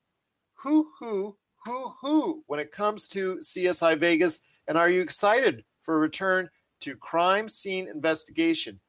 [0.55, 4.41] Who, who, who, who when it comes to CSI Vegas?
[4.67, 6.49] And are you excited for a return
[6.81, 8.79] to crime scene investigation?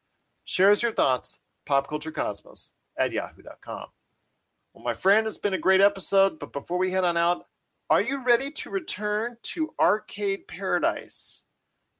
[0.44, 3.86] Share us your thoughts, popculturecosmos at yahoo.com.
[4.74, 7.46] Well, my friend, it's been a great episode, but before we head on out,
[7.88, 11.44] are you ready to return to Arcade Paradise?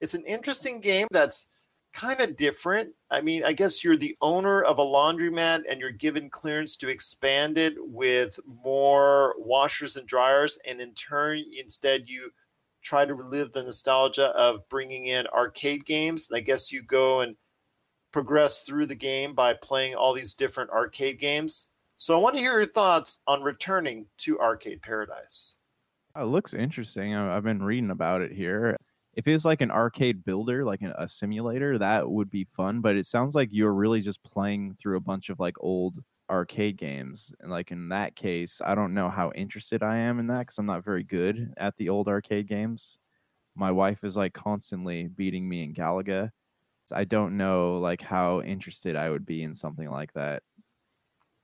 [0.01, 1.47] It's an interesting game that's
[1.95, 2.93] kind of different.
[3.11, 6.89] I mean, I guess you're the owner of a laundromat and you're given clearance to
[6.89, 10.59] expand it with more washers and dryers.
[10.67, 12.31] And in turn, instead, you
[12.83, 16.29] try to relive the nostalgia of bringing in arcade games.
[16.29, 17.35] And I guess you go and
[18.13, 21.69] progress through the game by playing all these different arcade games.
[21.97, 25.59] So I want to hear your thoughts on returning to Arcade Paradise.
[26.15, 27.15] Oh, it looks interesting.
[27.15, 28.77] I've been reading about it here.
[29.17, 32.81] If it was like an arcade builder, like an- a simulator, that would be fun.
[32.83, 36.77] But it sounds like you're really just playing through a bunch of like old arcade
[36.77, 37.33] games.
[37.41, 40.59] And like in that case, I don't know how interested I am in that because
[40.59, 42.99] I'm not very good at the old arcade games.
[43.57, 46.33] My wife is like constantly beating me in Galaga.
[46.93, 50.43] I don't know like how interested I would be in something like that.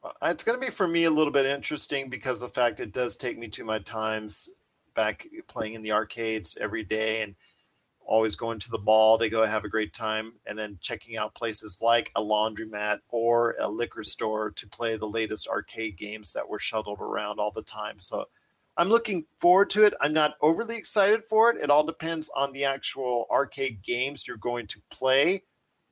[0.03, 2.93] Uh, It's going to be for me a little bit interesting because the fact it
[2.93, 4.49] does take me to my times
[4.95, 7.37] back playing in the arcades every day and
[8.07, 11.35] always going to the mall They go have a great time and then checking out
[11.35, 16.49] places like a laundromat or a liquor store to play the latest arcade games that
[16.49, 17.99] were shuttled around all the time.
[17.99, 18.27] So
[18.77, 19.95] I'm looking forward to it.
[20.01, 21.63] I'm not overly excited for it.
[21.63, 25.43] It all depends on the actual arcade games you're going to play.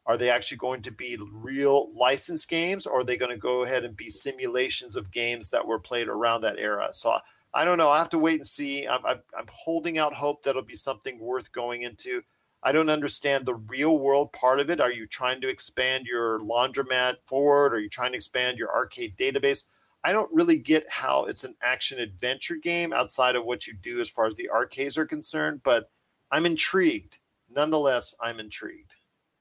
[0.06, 3.62] Are they actually going to be real licensed games, or are they going to go
[3.62, 6.88] ahead and be simulations of games that were played around that era?
[6.90, 7.18] So
[7.52, 7.90] I don't know.
[7.90, 8.86] I have to wait and see.
[8.86, 12.22] I'm, I'm, I'm holding out hope that it'll be something worth going into.
[12.62, 14.80] I don't understand the real world part of it.
[14.80, 17.72] Are you trying to expand your laundromat forward?
[17.72, 19.64] Are you trying to expand your arcade database?
[20.04, 24.00] I don't really get how it's an action adventure game outside of what you do
[24.00, 25.90] as far as the arcades are concerned, but
[26.30, 27.18] I'm intrigued.
[27.50, 28.94] Nonetheless, I'm intrigued.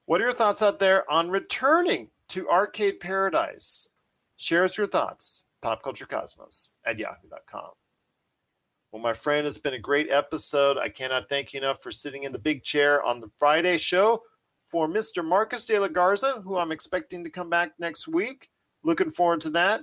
[0.06, 3.90] What are your thoughts out there on returning to Arcade Paradise?
[4.38, 5.44] Share us your thoughts.
[5.62, 7.72] popculturecosmos at yahoo.com.
[8.92, 10.78] Well, my friend, it's been a great episode.
[10.78, 14.24] I cannot thank you enough for sitting in the big chair on the Friday show
[14.66, 15.24] for Mr.
[15.24, 18.50] Marcus de la Garza, who I'm expecting to come back next week.
[18.84, 19.82] Looking forward to that.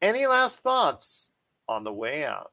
[0.00, 1.30] Any last thoughts
[1.68, 2.52] on the way out?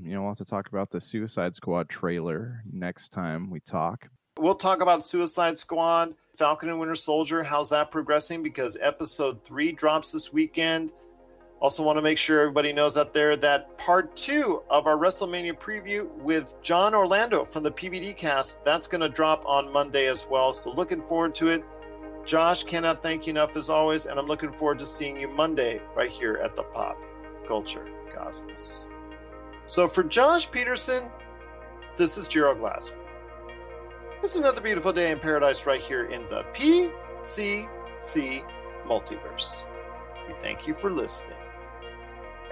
[0.00, 4.08] You know, we'll have to talk about the Suicide Squad trailer next time we talk.
[4.38, 7.42] We'll talk about Suicide Squad, Falcon and Winter Soldier.
[7.42, 8.42] How's that progressing?
[8.42, 10.92] Because episode three drops this weekend.
[11.64, 15.58] Also, want to make sure everybody knows out there that part two of our WrestleMania
[15.58, 20.26] preview with John Orlando from the PBD cast that's going to drop on Monday as
[20.28, 20.52] well.
[20.52, 21.64] So, looking forward to it.
[22.26, 25.80] Josh, cannot thank you enough as always, and I'm looking forward to seeing you Monday
[25.96, 26.98] right here at the Pop
[27.48, 28.90] Culture Cosmos.
[29.64, 31.04] So, for Josh Peterson,
[31.96, 32.98] this is Gerald Glassman.
[34.22, 37.66] It's another beautiful day in paradise right here in the PCC
[38.84, 39.64] multiverse.
[40.28, 41.38] We thank you for listening.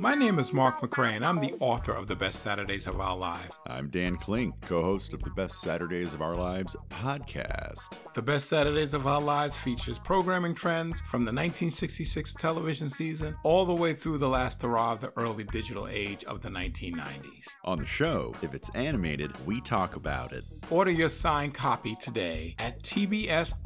[0.00, 3.14] My name is Mark McCray, and I'm the author of The Best Saturdays of Our
[3.14, 3.60] Lives.
[3.66, 7.92] I'm Dan Klink, co host of the Best Saturdays of Our Lives podcast.
[8.14, 13.66] The Best Saturdays of Our Lives features programming trends from the 1966 television season all
[13.66, 17.48] the way through the last hurrah of the early digital age of the 1990s.
[17.66, 20.44] On the show, if it's animated, we talk about it.
[20.70, 23.58] Order your signed copy today at tbsool.com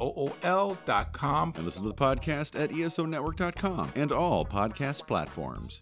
[1.55, 5.81] and listen to the podcast at esonetwork.com and all podcast platforms.